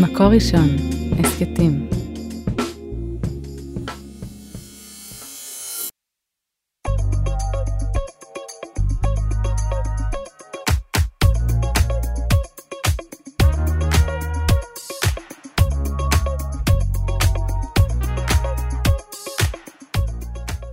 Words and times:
מקור 0.00 0.26
ראשון, 0.26 0.68
הסכתים. 1.18 1.88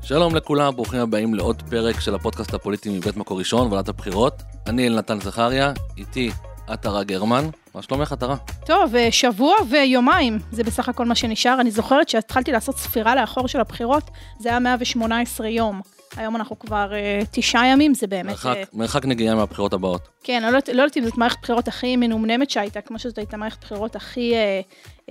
שלום 0.04 0.36
לכולם, 0.36 0.76
ברוכים 0.76 1.00
הבאים 1.00 1.34
לעוד 1.34 1.64
פרק 1.70 2.00
של 2.00 2.16
הפודקאסט 2.16 2.54
הפוליטי 2.54 2.90
מבית 2.90 3.18
מקור 3.18 3.40
ראשון, 3.40 3.72
ועדת 3.72 3.90
הבחירות. 3.90 4.44
אני 4.68 4.88
אלנתן 4.88 5.20
זכריה, 5.20 5.74
איתי 5.98 6.32
עטרה 6.68 7.04
גרמן. 7.04 7.50
מה 7.76 7.82
שלומך 7.82 8.12
עטרה? 8.12 8.36
טוב, 8.66 8.96
אה, 8.96 9.12
שבוע 9.12 9.56
ויומיים, 9.70 10.40
זה 10.52 10.64
בסך 10.64 10.90
הכל 10.90 11.06
מה 11.06 11.16
שנשאר. 11.16 11.58
אני 11.62 11.72
זוכרת 11.72 12.10
שהתחלתי 12.10 12.52
לעשות 12.52 12.78
ספירה 12.78 13.16
לאחור 13.16 13.48
של 13.48 13.60
הבחירות, 13.60 14.04
זה 14.40 14.50
היה 14.50 14.60
118 14.60 15.48
יום. 15.48 15.82
היום 16.18 16.36
אנחנו 16.36 16.60
כבר 16.60 16.92
uh, 16.92 17.28
תשעה 17.32 17.68
ימים, 17.68 17.94
זה 17.94 18.08
באמת... 18.08 18.26
מרחק, 18.26 18.58
uh, 18.64 18.78
מרחק 18.78 19.06
נגיעה 19.06 19.36
מהבחירות 19.36 19.74
הבאות. 19.74 20.08
כן, 20.24 20.44
אני 20.44 20.54
לא, 20.54 20.60
לא 20.74 20.82
יודעת 20.82 20.98
אם 20.98 21.04
זאת 21.04 21.18
מערכת 21.18 21.38
בחירות 21.42 21.68
הכי 21.68 21.96
מנומנמת 21.96 22.50
שהייתה, 22.50 22.82
כמו 22.82 23.00
שזאת 23.00 23.18
הייתה 23.18 23.38
מערכת 23.38 23.62
בחירות 23.64 23.96
הכי 23.96 24.34
uh, 24.34 25.06
uh, 25.06 25.10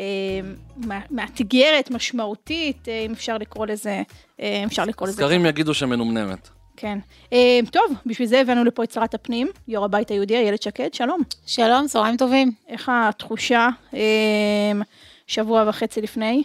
מא- 0.77 0.95
מאתגרת, 1.11 1.91
משמעותית, 1.91 2.85
uh, 2.85 3.07
אם 3.07 3.13
אפשר 3.13 3.39
לקרוא 3.39 3.67
לזה, 3.67 4.03
uh, 4.37 4.43
אפשר 4.67 4.85
לקרוא 4.85 5.09
לזה. 5.09 5.17
סקרים 5.17 5.47
יגידו 5.47 5.75
שמנומנמת. 5.75 6.49
כן. 6.81 6.99
Uh, 7.31 7.35
טוב, 7.71 7.85
בשביל 8.07 8.29
זה 8.29 8.41
הבאנו 8.41 8.65
לפה 8.65 8.85
את 8.85 8.91
שרת 8.91 9.15
הפנים, 9.15 9.49
יו"ר 9.69 9.85
הבית 9.85 10.11
היהודי, 10.11 10.37
איילת 10.37 10.63
שקד, 10.63 10.95
שלום. 10.95 11.21
שלום, 11.47 11.87
צהריים 11.87 12.17
טובים. 12.17 12.53
איך 12.69 12.91
התחושה 12.93 13.69
uh, 13.93 13.97
שבוע 15.27 15.65
וחצי 15.69 16.01
לפני? 16.01 16.43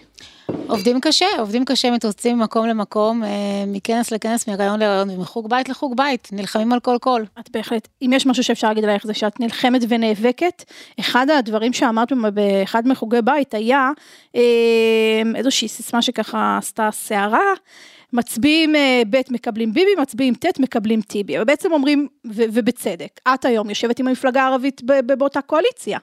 עובדים 0.67 1.01
קשה, 1.01 1.25
עובדים 1.39 1.65
קשה, 1.65 1.91
מתרוצצים 1.91 2.37
ממקום 2.37 2.67
למקום, 2.67 3.23
אה, 3.23 3.29
מכנס 3.67 4.11
לכנס, 4.11 4.47
מרעיון 4.47 4.79
לרעיון, 4.79 5.09
ומחוג 5.09 5.49
בית 5.49 5.69
לחוג 5.69 5.97
בית, 5.97 6.29
נלחמים 6.31 6.73
על 6.73 6.79
כל 6.79 6.97
קול. 7.01 7.25
את 7.39 7.49
בהחלט, 7.51 7.87
אם 8.01 8.11
יש 8.13 8.25
משהו 8.25 8.43
שאפשר 8.43 8.67
להגיד 8.67 8.83
עלייך 8.83 9.07
זה 9.07 9.13
שאת 9.13 9.39
נלחמת 9.39 9.81
ונאבקת, 9.87 10.63
אחד 10.99 11.29
הדברים 11.29 11.73
שאמרת 11.73 12.11
באחד 12.33 12.87
מחוגי 12.87 13.21
בית 13.23 13.53
היה 13.53 13.91
אה, 14.35 14.41
איזושהי 15.35 15.67
סיסמה 15.67 16.01
שככה 16.01 16.57
עשתה 16.57 16.89
סערה, 16.91 17.53
מצביעים 18.15 18.75
אה, 18.75 19.01
ב' 19.09 19.21
מקבלים 19.29 19.73
ביבי, 19.73 19.91
מצביעים 20.01 20.33
ט' 20.33 20.59
מקבלים 20.59 21.01
טיבי, 21.01 21.39
ובעצם 21.39 21.71
אומרים, 21.71 22.07
ו- 22.25 22.43
ובצדק, 22.53 23.19
את 23.33 23.45
היום 23.45 23.69
יושבת 23.69 23.99
עם 23.99 24.07
המפלגה 24.07 24.43
הערבית 24.43 24.81
באותה 25.05 25.41
קואליציה. 25.41 25.99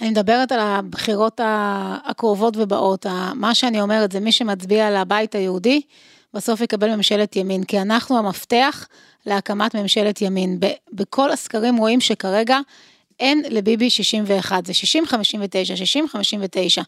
אני 0.00 0.10
מדברת 0.10 0.52
על 0.52 0.60
הבחירות 0.60 1.40
הקרובות 2.04 2.54
ובאות. 2.56 3.06
מה 3.34 3.54
שאני 3.54 3.80
אומרת 3.80 4.12
זה 4.12 4.20
מי 4.20 4.32
שמצביע 4.32 5.00
לבית 5.00 5.34
היהודי, 5.34 5.80
בסוף 6.34 6.60
יקבל 6.60 6.96
ממשלת 6.96 7.36
ימין, 7.36 7.64
כי 7.64 7.80
אנחנו 7.80 8.18
המפתח 8.18 8.88
להקמת 9.26 9.76
ממשלת 9.76 10.22
ימין. 10.22 10.58
בכל 10.92 11.30
הסקרים 11.30 11.76
רואים 11.76 12.00
שכרגע 12.00 12.58
אין 13.22 13.42
לביבי 13.50 13.90
61, 13.90 14.66
זה 14.66 14.72
60-59, 15.04 15.14
60-59. 16.78 16.82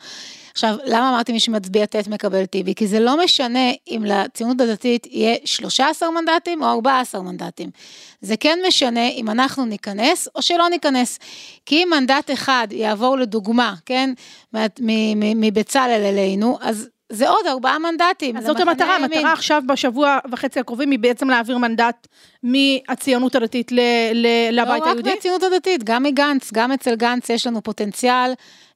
עכשיו, 0.52 0.76
למה 0.84 1.10
אמרתי 1.10 1.32
מי 1.32 1.40
שמצביע 1.40 1.86
ט' 1.86 2.08
מקבל 2.08 2.46
טיבי? 2.46 2.74
כי 2.74 2.86
זה 2.86 3.00
לא 3.00 3.24
משנה 3.24 3.70
אם 3.90 4.04
לציונות 4.06 4.60
הדתית 4.60 5.06
יהיה 5.10 5.36
13 5.44 6.10
מנדטים 6.10 6.62
או 6.62 6.66
14 6.66 7.22
מנדטים. 7.22 7.70
זה 8.20 8.36
כן 8.36 8.58
משנה 8.68 9.08
אם 9.08 9.30
אנחנו 9.30 9.64
ניכנס 9.64 10.28
או 10.34 10.42
שלא 10.42 10.68
ניכנס. 10.68 11.18
כי 11.66 11.82
אם 11.82 11.88
מנדט 11.90 12.30
אחד 12.32 12.68
יעבור 12.70 13.18
לדוגמה, 13.18 13.74
כן, 13.86 14.10
מבצלאל 15.36 16.02
אלינו, 16.04 16.58
אז 16.60 16.88
זה 17.14 17.28
עוד 17.28 17.46
ארבעה 17.46 17.78
מנדטים. 17.78 18.36
אז 18.36 18.46
זאת 18.46 18.60
המטרה. 18.60 18.96
המטרה 18.96 19.32
עכשיו 19.32 19.62
בשבוע 19.66 20.18
וחצי 20.30 20.60
הקרובים 20.60 20.90
היא 20.90 20.98
בעצם 20.98 21.30
להעביר 21.30 21.58
מנדט 21.58 22.06
מהציונות 22.42 23.34
הדתית 23.34 23.72
ל- 23.72 23.80
ל- 24.14 24.48
לבית 24.60 24.68
לא 24.68 24.74
רק 24.74 24.86
היהודי. 24.86 25.10
מהציונות 25.14 25.42
הדתית, 25.42 25.84
גם 25.84 26.02
מגנץ, 26.02 26.52
גם 26.52 26.72
אצל 26.72 26.94
גנץ 26.94 27.30
יש 27.30 27.46
לנו 27.46 27.62
פוטנציאל. 27.62 28.32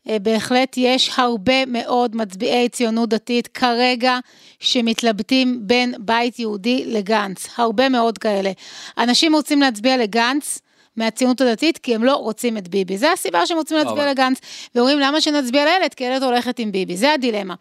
אה, 0.08 0.18
בהחלט 0.18 0.74
יש 0.76 1.10
הרבה 1.16 1.66
מאוד 1.66 2.16
מצביעי 2.16 2.68
ציונות 2.68 3.08
דתית 3.08 3.46
כרגע 3.48 4.18
שמתלבטים 4.60 5.58
בין 5.62 5.94
בית 5.98 6.38
יהודי 6.38 6.84
לגנץ, 6.86 7.48
הרבה 7.56 7.88
מאוד 7.88 8.18
כאלה. 8.18 8.50
אנשים 8.98 9.34
רוצים 9.34 9.60
להצביע 9.60 9.96
לגנץ. 9.96 10.58
מהציונות 10.98 11.40
הדתית, 11.40 11.78
כי 11.78 11.94
הם 11.94 12.04
לא 12.04 12.14
רוצים 12.14 12.56
את 12.56 12.68
ביבי. 12.68 12.98
זה 12.98 13.12
הסיבה 13.12 13.46
שהם 13.46 13.56
רוצים 13.56 13.76
להצביע 13.76 13.94
אבל- 14.02 14.10
לגנץ, 14.10 14.38
ואומרים 14.74 14.98
למה 14.98 15.20
שנצביע 15.20 15.64
לאילת, 15.64 15.94
כי 15.94 16.04
איילת 16.06 16.22
הולכת 16.22 16.58
עם 16.58 16.72
ביבי, 16.72 16.96
זה 16.96 17.12
הדילמה. 17.12 17.54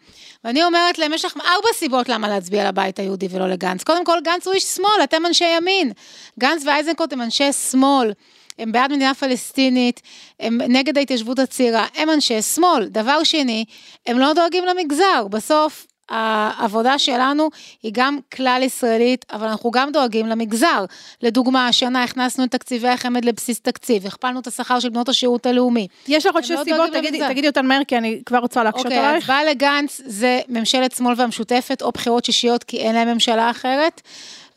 ואני 0.44 0.64
אומרת 0.64 0.98
להם, 0.98 1.12
יש 1.12 1.24
לכם 1.24 1.40
ארבע 1.40 1.68
סיבות 1.74 2.08
למה 2.08 2.28
להצביע 2.28 2.68
לבית 2.68 2.98
היהודי 2.98 3.28
ולא 3.30 3.48
לגנץ. 3.48 3.82
קודם 3.84 4.04
כל, 4.04 4.18
גנץ 4.24 4.46
הוא 4.46 4.54
איש 4.54 4.64
שמאל, 4.64 5.04
אתם 5.04 5.26
אנשי 5.26 5.44
ימין. 5.56 5.92
גנץ 6.40 6.62
ואייזנקוט 6.66 7.12
הם 7.12 7.22
אנשי 7.22 7.52
שמאל. 7.52 8.12
הם 8.58 8.72
בעד 8.72 8.90
מדינה 8.92 9.14
פלסטינית, 9.14 10.00
הם 10.40 10.58
נגד 10.68 10.98
ההתיישבות 10.98 11.38
הצעירה, 11.38 11.86
הם 11.96 12.10
אנשי 12.10 12.42
שמאל. 12.42 12.84
דבר 12.84 13.22
שני, 13.24 13.64
הם 14.06 14.18
לא 14.18 14.32
דואגים 14.32 14.64
למגזר. 14.64 15.26
בסוף, 15.30 15.86
העבודה 16.08 16.98
שלנו 16.98 17.48
היא 17.82 17.92
גם 17.94 18.18
כלל 18.34 18.60
ישראלית, 18.64 19.24
אבל 19.32 19.48
אנחנו 19.48 19.70
גם 19.70 19.92
דואגים 19.92 20.26
למגזר. 20.26 20.84
לדוגמה, 21.22 21.68
השנה 21.68 22.02
הכנסנו 22.02 22.44
את 22.44 22.50
תקציבי 22.50 22.88
החמ"ד 22.88 23.24
לבסיס 23.24 23.60
תקציב, 23.60 24.06
הכפלנו 24.06 24.40
את 24.40 24.46
השכר 24.46 24.80
של 24.80 24.88
בנות 24.88 25.08
השירות 25.08 25.46
הלאומי. 25.46 25.86
יש 26.08 26.26
לך 26.26 26.34
עוד 26.34 26.44
שתי 26.44 26.54
לא 26.54 26.64
סיבות, 26.64 26.90
תגידי. 26.92 27.20
תגידי 27.28 27.48
אותן 27.48 27.66
מהר, 27.66 27.84
כי 27.88 27.98
אני 27.98 28.20
כבר 28.26 28.38
רוצה 28.38 28.64
להקשות 28.64 28.86
אוקיי, 28.86 28.98
עלייך. 28.98 29.24
הצבעה 29.24 29.44
לגנץ 29.44 30.00
זה 30.04 30.40
ממשלת 30.48 30.92
שמאל 30.92 31.14
והמשותפת, 31.16 31.82
או 31.82 31.90
בחירות 31.90 32.24
שישיות, 32.24 32.64
כי 32.64 32.76
אין 32.76 32.94
להם 32.94 33.08
ממשלה 33.08 33.50
אחרת. 33.50 34.00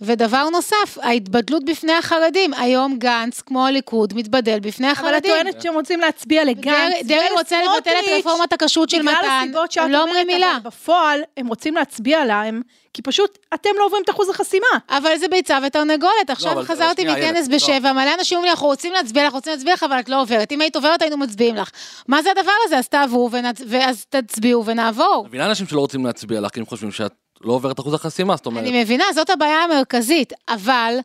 ודבר 0.01 0.49
נוסף, 0.49 0.97
ההתבדלות 1.01 1.65
בפני 1.65 1.93
החרדים. 1.93 2.53
היום 2.53 2.97
גנץ, 2.97 3.41
כמו 3.41 3.65
הליכוד, 3.67 4.13
מתבדל 4.13 4.59
בפני 4.59 4.87
אבל 4.91 4.95
החרדים. 5.07 5.17
את 5.17 5.41
טוענת 5.43 5.61
שהם 5.61 5.73
רוצים 5.73 5.99
להצביע 5.99 6.43
לגנץ 6.43 6.65
דרעי- 6.93 7.03
דרעי 7.03 7.29
רוצה 7.31 7.57
לבטל 7.63 7.91
את 8.03 8.19
רפורמת 8.19 8.53
הכשרות 8.53 8.89
של 8.89 8.99
בגלל 9.01 9.13
מתן, 9.13 9.39
הסיבות 9.43 9.71
שאת 9.71 9.83
לא 9.89 10.01
אומרת, 10.01 10.25
מילה. 10.27 10.51
אבל 10.51 10.69
בפועל 10.69 11.21
הם 11.37 11.47
רוצים 11.47 11.75
להצביע 11.75 12.25
להם, 12.25 12.61
כי 12.93 13.01
פשוט 13.01 13.37
אתם 13.53 13.69
לא 13.79 13.85
עוברים 13.85 14.03
את 14.03 14.09
אחוז 14.09 14.29
החסימה. 14.29 14.65
אבל 14.89 15.17
זה 15.17 15.27
ביצה 15.27 15.59
ותרנגולת, 15.67 16.29
עכשיו 16.29 16.51
אבל- 16.51 16.63
חזרתי 16.65 17.03
מכנס 17.05 17.17
איילת, 17.23 17.47
לא. 17.49 17.55
בשבע, 17.55 17.93
מלא 17.93 18.13
אנשים 18.19 18.35
אומרים 18.37 18.45
לי, 18.49 18.51
אנחנו 18.51 18.67
רוצים 18.67 18.93
להצביע 18.93 19.27
לך, 19.27 19.33
רוצים 19.33 19.53
להצביע 19.53 19.73
לך, 19.73 19.83
אבל 19.83 19.99
את 19.99 20.09
לא 20.09 20.21
עוברת. 20.21 20.51
אם 20.51 20.61
היית 20.61 20.75
עוברת, 20.75 21.01
היינו 21.01 21.17
מצביעים 21.17 21.55
לך. 21.55 21.69
מה 22.07 22.21
זה 22.21 22.31
הדבר 22.31 22.51
הזה? 22.65 22.77
אז 22.77 22.87
תעברו, 22.87 23.29
ונצ- 23.31 23.63
ואז 23.67 24.05
תצביעו 24.09 24.65
ונעבור. 24.65 25.23
מבינה 25.27 25.45
אנשים 25.45 25.67
שלא 25.67 25.79
רוצים 25.79 26.05
להצביע 26.05 26.39
לך, 26.41 26.51
כי 26.51 26.59
הם 26.59 26.65
חושבים 26.65 26.91
שאת 26.91 27.13
לא 27.43 27.53
עוברת 27.53 27.79
אחוז 27.79 27.93
החסימה, 27.93 28.35
זאת 28.35 28.45
אומרת, 28.45 28.63
אני 28.63 28.83
מבינה, 28.83 29.03
זאת 29.15 29.29
הבעיה 29.29 29.63
המרכזית, 29.63 30.33
אבל 30.49 30.95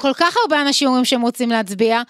כל 0.00 0.12
כך 0.14 0.36
הרבה 0.42 0.62
אנשים 0.62 0.88
אומרים 0.88 1.04
שהם 1.04 1.20
רוצים 1.20 1.50
להצביע. 1.50 2.02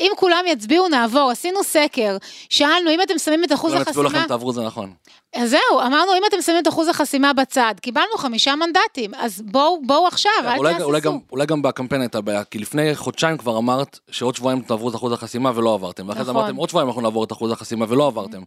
אם 0.00 0.10
כולם 0.16 0.44
יצביעו, 0.46 0.88
נעבור. 0.88 1.30
עשינו 1.30 1.64
סקר, 1.64 2.16
שאלנו 2.48 2.90
אם 2.90 3.02
אתם 3.02 3.18
שמים 3.18 3.44
את 3.44 3.52
אחוז 3.52 3.72
יצביעו 3.72 4.06
החסימה... 4.06 4.18
לכם, 4.18 4.28
תעברו, 4.28 4.52
זה 4.52 4.62
נכון. 4.62 4.92
אז 5.36 5.50
זהו, 5.50 5.80
אמרנו, 5.86 6.12
אם 6.12 6.22
אתם 6.28 6.42
שמים 6.42 6.58
את 6.58 6.68
אחוז 6.68 6.88
החסימה 6.88 7.32
בצד, 7.32 7.74
קיבלנו 7.80 8.16
חמישה 8.16 8.54
מנדטים, 8.56 9.14
אז 9.14 9.42
בואו, 9.44 9.82
בואו 9.86 10.06
עכשיו, 10.06 10.32
אל 10.44 10.58
אולי, 10.58 10.72
תהססו. 10.72 10.86
אולי, 10.86 11.00
גם, 11.00 11.18
אולי 11.32 11.46
גם 11.46 11.62
בקמפיין 11.62 12.00
הייתה 12.00 12.20
בעיה, 12.20 12.44
כי 12.44 12.58
לפני 12.58 12.94
חודשיים 12.94 13.38
כבר 13.38 13.58
אמרת 13.58 13.98
שעוד 14.10 14.36
שבועיים 14.36 14.60
תעברו 14.60 14.90
את 14.90 14.94
אחוז 14.94 15.12
החסימה 15.12 15.52
ולא 15.54 15.74
עברתם. 15.74 16.08
ואחרי 16.08 16.24
זה 16.24 16.30
נכון. 16.30 16.42
אמרתם 16.42 16.56
עוד 16.56 16.68
שבועיים 16.68 16.88
אנחנו 16.88 17.02
נעבור 17.02 17.24
את 17.24 17.32
אחוז 17.32 17.52
החסימה 17.52 17.86
ולא 17.88 18.06
עברתם. 18.06 18.42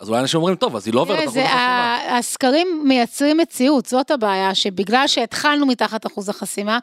אז 0.00 0.08
אולי 0.08 0.20
אנשים 0.20 0.40
אומרים, 0.40 0.56
טוב, 0.56 0.76
אז 0.76 0.86
היא 0.86 0.94
לא 0.94 1.00
עוברת 1.00 1.18
אחוז 1.18 1.36
החסימה. 1.36 1.54
ה- 1.54 2.18
הסקרים 2.18 2.80
מייצרים 2.84 3.36
מציאות, 3.36 3.86
זאת 3.86 4.10
הבעיה, 4.10 4.54
שבגלל 4.54 5.06
שהתחלנו 5.06 5.66
מתחת 5.66 6.06
אחוז 6.06 6.28
החסימה, 6.28 6.78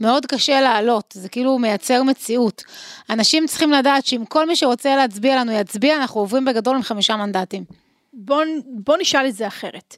מאוד 0.00 0.26
קשה 0.26 0.60
לעלות, 0.60 1.14
זה 1.16 1.28
כאילו 1.28 1.58
מייצר 1.58 2.02
מציאות. 2.02 2.62
אנשים 3.10 3.46
צריכים 3.46 3.70
לדעת 3.72 4.06
שאם 4.06 4.24
כל 4.28 4.46
מי 4.46 4.56
שרוצה 4.56 4.96
להצביע 4.96 5.36
לנו 5.36 5.52
יצביע, 5.52 5.96
אנחנו 5.96 6.20
עוברים 6.20 6.44
בגדול 6.44 6.76
עם 6.76 6.82
חמישה 6.82 7.16
מנדטים. 7.16 7.64
בוא, 8.12 8.42
בוא 8.66 8.96
נשאל 9.00 9.26
את 9.26 9.34
זה 9.34 9.46
אחרת. 9.46 9.96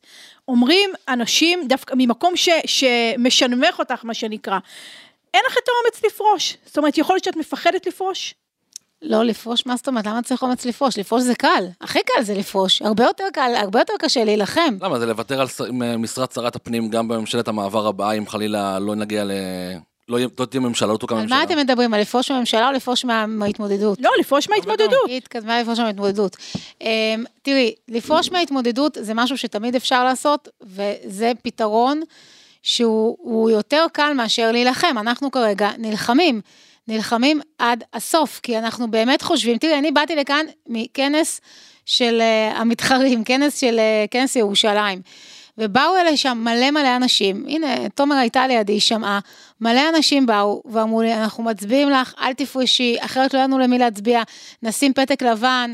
אומרים 0.48 0.90
אנשים, 1.08 1.68
דווקא 1.68 1.94
ממקום 1.98 2.36
ש, 2.36 2.48
שמשנמך 2.66 3.78
אותך, 3.78 4.04
מה 4.04 4.14
שנקרא, 4.14 4.58
אין 5.34 5.42
לך 5.48 5.56
את 5.62 5.68
האומץ 5.68 6.04
לפרוש. 6.04 6.56
זאת 6.66 6.78
אומרת, 6.78 6.98
יכול 6.98 7.14
להיות 7.14 7.24
שאת 7.24 7.36
מפחדת 7.36 7.86
לפרוש? 7.86 8.34
לא 9.02 9.24
לפרוש, 9.24 9.66
מה 9.66 9.76
זאת 9.76 9.88
אומרת? 9.88 10.06
למה 10.06 10.22
צריך 10.22 10.42
אומץ 10.42 10.64
לפרוש? 10.64 10.98
לפרוש 10.98 11.22
זה 11.22 11.34
קל, 11.34 11.64
הכי 11.80 11.98
קל 12.06 12.22
זה 12.22 12.34
לפרוש, 12.34 12.82
הרבה 12.82 13.04
יותר 13.04 13.24
קל, 13.32 13.52
הרבה 13.56 13.78
יותר 13.78 13.92
קשה 13.98 14.24
להילחם. 14.24 14.74
למה? 14.80 14.98
זה 14.98 15.06
לוותר 15.06 15.40
על 15.40 15.46
מ- 15.72 16.02
משרת 16.02 16.32
שרת 16.32 16.56
הפנים 16.56 16.88
גם 16.90 17.08
בממשלת 17.08 17.48
המעבר 17.48 17.86
הבאה, 17.86 18.12
אם 18.12 18.26
חלילה 18.26 18.78
לא 18.78 18.94
נגיע 18.94 19.24
ל... 19.24 19.30
לא 20.08 20.18
לא 20.38 20.44
תהיה 20.46 20.60
ממשלה, 20.60 20.92
לא 20.92 20.96
תוקם 20.96 21.16
על 21.16 21.22
ממשלה. 21.22 21.36
מה 21.38 21.42
אתם 21.44 21.58
מדברים? 21.58 21.94
על 21.94 22.00
לפרוש 22.00 22.30
מהממשלה 22.30 22.68
או 22.68 22.72
לפרוש 22.72 23.04
מה- 23.04 23.26
מההתמודדות? 23.26 23.98
לא, 24.00 24.10
לפרוש 24.20 24.48
מההתמודדות. 24.48 25.08
היא 25.08 25.16
התקדמה 25.16 25.60
לפרוש 25.62 25.78
מההתמודדות. 25.78 26.36
אמ, 26.80 26.86
תראי, 27.42 27.74
לפרוש 27.88 28.30
מההתמודדות 28.32 28.98
זה 29.00 29.14
משהו 29.14 29.38
שתמיד 29.38 29.74
אפשר 29.76 30.04
לעשות, 30.04 30.48
וזה 30.62 31.32
פתרון 31.42 32.00
שהוא 32.62 33.16
הוא 33.20 33.50
יותר 33.50 33.86
קל 33.92 34.12
מאשר 34.16 34.52
להילחם. 34.52 34.96
אנחנו 35.00 35.30
כרגע 35.30 35.70
נלחמים. 35.78 36.40
נלחמים 36.88 37.40
עד 37.58 37.84
הסוף, 37.94 38.40
כי 38.42 38.58
אנחנו 38.58 38.90
באמת 38.90 39.22
חושבים, 39.22 39.58
תראי, 39.58 39.78
אני 39.78 39.92
באתי 39.92 40.16
לכאן 40.16 40.46
מכנס 40.66 41.40
של 41.86 42.20
uh, 42.20 42.56
המתחרים, 42.56 43.24
כנס 43.24 43.60
של 43.60 43.78
uh, 43.78 44.08
כנס 44.10 44.36
ירושלים. 44.36 45.00
ובאו 45.58 45.96
אליי 45.96 46.16
שם 46.16 46.38
מלא 46.44 46.70
מלא 46.70 46.96
אנשים, 46.96 47.44
הנה, 47.48 47.88
תומר 47.94 48.16
הייתה 48.16 48.46
לידי, 48.46 48.72
היא 48.72 48.80
שמעה, 48.80 49.20
מלא 49.60 49.88
אנשים 49.88 50.26
באו 50.26 50.62
ואמרו 50.64 51.02
לי, 51.02 51.14
אנחנו 51.14 51.44
מצביעים 51.44 51.90
לך, 51.90 52.14
אל 52.20 52.32
תפרשי, 52.32 52.96
אחרת 53.00 53.34
לא 53.34 53.38
ידענו 53.38 53.58
למי 53.58 53.78
להצביע, 53.78 54.22
נשים 54.62 54.92
פתק 54.92 55.22
לבן. 55.22 55.72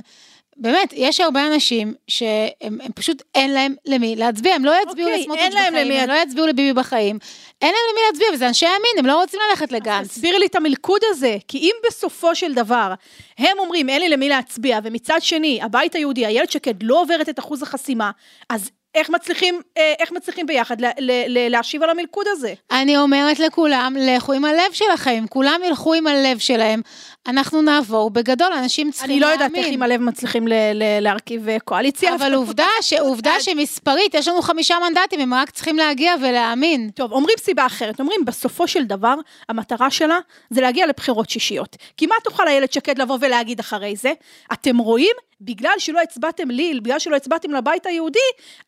באמת, 0.56 0.92
יש 0.96 1.20
הרבה 1.20 1.46
אנשים 1.46 1.94
שהם 2.08 2.78
פשוט 2.94 3.22
אין 3.34 3.52
להם 3.52 3.74
למי 3.86 4.16
להצביע, 4.16 4.54
הם 4.54 4.64
לא 4.64 4.72
יצביעו 4.82 5.08
okay, 5.08 5.12
אוקיי, 5.12 5.20
לסמוטריץ' 5.20 5.54
בחיים, 5.54 5.92
הם 5.92 6.08
לא 6.08 6.14
יצביעו 6.14 6.46
לביבי 6.46 6.72
בחיים, 6.72 7.18
אין 7.62 7.74
להם 7.74 7.92
למי 7.92 8.00
להצביע, 8.06 8.28
וזה 8.34 8.48
אנשי 8.48 8.66
ימין, 8.66 8.98
הם 8.98 9.06
לא 9.06 9.20
רוצים 9.20 9.40
ללכת 9.50 9.72
לגנץ. 9.72 10.08
תסבירי 10.08 10.38
לי 10.38 10.46
את 10.46 10.54
המלכוד 10.54 11.00
הזה, 11.10 11.36
כי 11.48 11.58
אם 11.58 11.72
בסופו 11.86 12.34
של 12.34 12.54
דבר 12.54 12.94
הם 13.38 13.58
אומרים 13.58 13.88
אין 13.88 14.00
לי 14.00 14.08
למי 14.08 14.28
להצביע, 14.28 14.78
ומצד 14.84 15.18
שני, 15.20 15.62
הבית 15.62 15.94
היהודי, 15.94 16.26
איילת 16.26 16.50
שקד 16.50 16.82
לא 16.82 17.00
עוברת 17.00 17.28
את 17.28 17.38
אחוז 17.38 17.62
החסימה, 17.62 18.10
אז 18.48 18.70
איך 18.94 19.10
מצליחים, 19.10 19.60
אה, 19.76 19.92
איך 19.98 20.12
מצליחים 20.12 20.46
ביחד 20.46 20.80
לה, 20.80 20.90
לה, 20.98 21.48
להשיב 21.48 21.82
על 21.82 21.90
המלכוד 21.90 22.26
הזה? 22.30 22.54
אני 22.70 22.96
אומרת 22.96 23.38
לכולם, 23.38 23.96
לכו 24.00 24.32
עם 24.32 24.44
הלב 24.44 24.72
שלכם, 24.72 25.24
כולם 25.30 25.60
ילכו 25.66 25.94
עם 25.94 26.06
הלב 26.06 26.38
שלהם, 26.38 26.80
אנחנו 27.26 27.62
נעבור 27.62 28.10
בגדול, 28.10 28.52
אנשים 28.52 28.90
צריכים 28.90 29.20
להאמין. 29.20 29.28
אני 29.28 29.38
לא 29.38 29.44
יודעת 29.44 29.64
איך 29.64 29.72
עם 29.74 29.82
הלב 29.82 30.00
מצליחים 30.00 30.48
ל- 30.48 30.52
ל- 30.74 31.00
להרכיב 31.00 31.48
אה, 31.48 31.56
קואליציה. 31.64 32.14
אבל 32.14 32.34
עובדה, 32.34 32.66
ש- 32.80 32.92
עובדה 32.92 33.32
שמספרית, 33.40 34.14
יש 34.14 34.28
לנו 34.28 34.42
חמישה 34.42 34.76
מנדטים, 34.88 35.20
הם 35.20 35.34
רק 35.34 35.50
צריכים 35.50 35.76
להגיע 35.76 36.14
ולהאמין. 36.22 36.90
טוב, 36.94 37.12
אומרים 37.12 37.36
סיבה 37.38 37.66
אחרת, 37.66 38.00
אומרים 38.00 38.24
בסופו 38.24 38.68
של 38.68 38.84
דבר, 38.84 39.14
המטרה 39.48 39.90
שלה 39.90 40.18
זה 40.50 40.60
להגיע 40.60 40.86
לבחירות 40.86 41.30
שישיות. 41.30 41.76
כי 41.96 42.06
מה 42.06 42.14
תוכל 42.24 42.48
איילת 42.48 42.72
שקד 42.72 42.98
לבוא 42.98 43.18
ולהגיד 43.20 43.60
אחרי 43.60 43.96
זה? 43.96 44.12
אתם 44.52 44.78
רואים? 44.78 45.16
בגלל 45.44 45.74
שלא 45.78 46.00
הצבעתם 46.00 46.50
לי, 46.50 46.80
בגלל 46.82 46.98
שלא 46.98 47.16
הצבעתם 47.16 47.50
לבית 47.50 47.86
היהודי, 47.86 48.18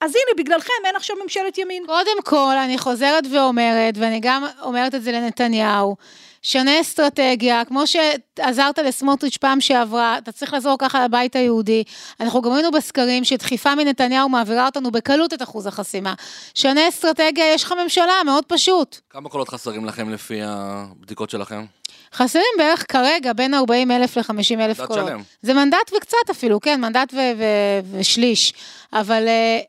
אז 0.00 0.14
הנה, 0.14 0.44
בגללכם 0.44 0.72
אין 0.84 0.96
עכשיו 0.96 1.16
ממשלת 1.22 1.58
ימין. 1.58 1.86
קודם 1.86 2.22
כל, 2.24 2.54
אני 2.64 2.78
חוזרת 2.78 3.24
ואומרת, 3.32 3.94
ואני 3.98 4.20
גם 4.22 4.44
אומרת 4.62 4.94
את 4.94 5.02
זה 5.02 5.12
לנתניהו, 5.12 5.96
שנה 6.46 6.80
אסטרטגיה, 6.80 7.64
כמו 7.64 7.82
שעזרת 7.86 8.78
לסמוטריץ' 8.78 9.36
פעם 9.36 9.60
שעברה, 9.60 10.18
אתה 10.18 10.32
צריך 10.32 10.52
לעזור 10.52 10.76
ככה 10.78 11.04
לבית 11.04 11.36
היהודי. 11.36 11.84
אנחנו 12.20 12.42
גם 12.42 12.52
ראינו 12.52 12.70
בסקרים 12.70 13.24
שדחיפה 13.24 13.74
מנתניהו 13.74 14.28
מעבירה 14.28 14.66
אותנו 14.66 14.90
בקלות 14.90 15.34
את 15.34 15.42
אחוז 15.42 15.66
החסימה. 15.66 16.14
שנה 16.54 16.88
אסטרטגיה, 16.88 17.54
יש 17.54 17.64
לך 17.64 17.74
ממשלה, 17.84 18.12
מאוד 18.24 18.44
פשוט. 18.44 19.00
כמה 19.10 19.28
קולות 19.28 19.48
חסרים 19.48 19.84
לכם 19.84 20.10
לפי 20.10 20.40
הבדיקות 20.44 21.30
שלכם? 21.30 21.64
חסרים 22.14 22.44
בערך 22.58 22.84
כרגע 22.92 23.32
בין 23.32 23.54
40 23.54 23.90
אלף 23.90 24.16
ל-50 24.16 24.60
אלף 24.60 24.80
קולות. 24.80 25.08
שלם. 25.08 25.22
זה 25.42 25.54
מנדט 25.54 25.92
וקצת 25.96 26.30
אפילו, 26.30 26.60
כן, 26.60 26.80
מנדט 26.80 27.14
ו- 27.14 27.16
ו- 27.38 27.98
ושליש. 27.98 28.54
אבל, 28.92 29.28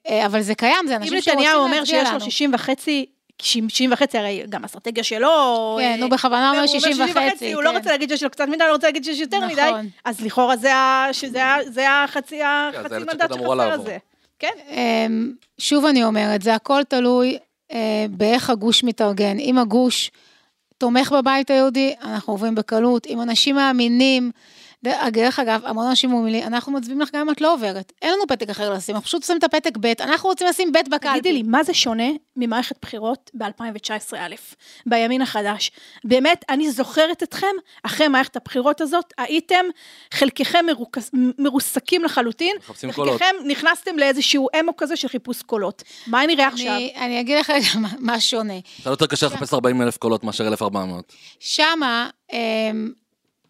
אה, 0.09 0.25
אבל 0.25 0.41
זה 0.41 0.55
קיים, 0.55 0.87
זה 0.87 0.95
אנשים 0.95 1.11
שרוצים 1.21 1.33
להצביע 1.33 1.53
לנו. 1.53 1.65
אם 1.65 1.71
נתניהו 1.71 1.83
אומר 1.83 1.85
שיש 1.85 2.13
לו 2.13 2.31
60 2.31 2.53
וחצי 2.53 3.05
60 3.41 3.91
וחצי, 3.91 4.17
הרי 4.17 4.43
גם 4.49 4.63
אסטרטגיה 4.65 5.03
שלו... 5.03 5.77
כן, 5.81 5.99
הוא 6.01 6.09
בכוונה 6.09 6.51
אומר 6.51 6.67
60 6.67 6.97
וחצי. 7.01 7.53
הוא 7.53 7.63
לא 7.63 7.69
כן. 7.69 7.75
רוצה 7.77 7.89
להגיד 7.89 8.09
שיש 8.09 8.23
לו 8.23 8.29
קצת 8.29 8.47
מדי, 8.47 8.63
הוא 8.63 8.71
רוצה 8.71 8.87
להגיד 8.87 9.03
שיש 9.03 9.19
יותר 9.19 9.47
מדי. 9.47 9.61
נכון. 9.71 9.89
אז 10.05 10.21
לכאורה 10.21 10.57
זה 10.57 11.89
החצי 11.89 12.39
כן, 12.39 13.01
מנדט 13.01 13.33
שחסר 13.33 13.71
הזה. 13.71 13.97
כן. 14.39 14.53
אמ, 14.69 15.33
שוב 15.57 15.85
אני 15.85 16.03
אומרת, 16.03 16.41
זה 16.41 16.55
הכל 16.55 16.83
תלוי 16.83 17.37
אה, 17.71 18.05
באיך 18.09 18.49
הגוש 18.49 18.83
מתארגן. 18.83 19.39
אם 19.39 19.57
הגוש 19.57 20.11
תומך 20.77 21.11
בבית 21.11 21.49
היהודי, 21.49 21.95
אנחנו 22.01 22.33
עוברים 22.33 22.55
בקלות. 22.55 23.07
אם 23.07 23.21
אנשים 23.21 23.55
מאמינים... 23.55 24.31
דרך 25.11 25.39
אגב, 25.39 25.61
המון 25.65 25.87
אנשים 25.87 26.13
אומרים 26.13 26.31
לי, 26.31 26.43
אנחנו 26.43 26.71
מצביעים 26.71 27.01
לך 27.01 27.09
גם 27.13 27.21
אם 27.21 27.29
את 27.29 27.41
לא 27.41 27.53
עוברת. 27.53 27.93
אין 28.01 28.13
לנו 28.13 28.27
פתק 28.27 28.49
אחר 28.49 28.73
לשים, 28.73 28.95
אנחנו 28.95 29.07
פשוט 29.07 29.23
שמים 29.23 29.39
את 29.39 29.43
הפתק 29.43 29.77
ב', 29.77 29.85
אנחנו 29.99 30.29
רוצים 30.29 30.47
לשים 30.47 30.71
ב' 30.71 30.77
בקלפי. 30.77 31.19
תגידי 31.19 31.33
לי, 31.33 31.43
מה 31.43 31.63
זה 31.63 31.73
שונה 31.73 32.09
ממערכת 32.35 32.75
בחירות 32.81 33.31
ב-2019 33.33 34.17
א', 34.17 34.35
בימין 34.85 35.21
החדש? 35.21 35.71
באמת, 36.03 36.45
אני 36.49 36.71
זוכרת 36.71 37.23
אתכם, 37.23 37.47
אחרי 37.83 38.07
מערכת 38.07 38.35
הבחירות 38.35 38.81
הזאת, 38.81 39.13
הייתם, 39.17 39.65
חלקכם 40.13 40.65
מרוכס, 40.67 41.11
מרוסקים 41.37 42.03
לחלוטין, 42.03 42.55
חלקכם 42.91 43.35
נכנסתם 43.47 43.97
לאיזשהו 43.97 44.47
אמו 44.59 44.77
כזה 44.77 44.95
של 44.95 45.07
חיפוש 45.07 45.41
קולות. 45.41 45.83
מה 46.07 46.25
נראה 46.25 46.47
עכשיו? 46.47 46.77
אני 46.95 47.19
אגיד 47.21 47.37
לך 47.39 47.49
רגע 47.49 47.67
מה 47.99 48.19
שונה. 48.19 48.59
זה 48.83 48.89
יותר 48.89 49.07
קשה 49.07 49.25
לחפש 49.25 49.53
40 49.53 49.81
אלף 49.81 49.97
קולות 49.97 50.23
מאשר 50.23 50.47
1,400. 50.47 51.13
שמה, 51.39 52.09
אמ, 52.33 52.91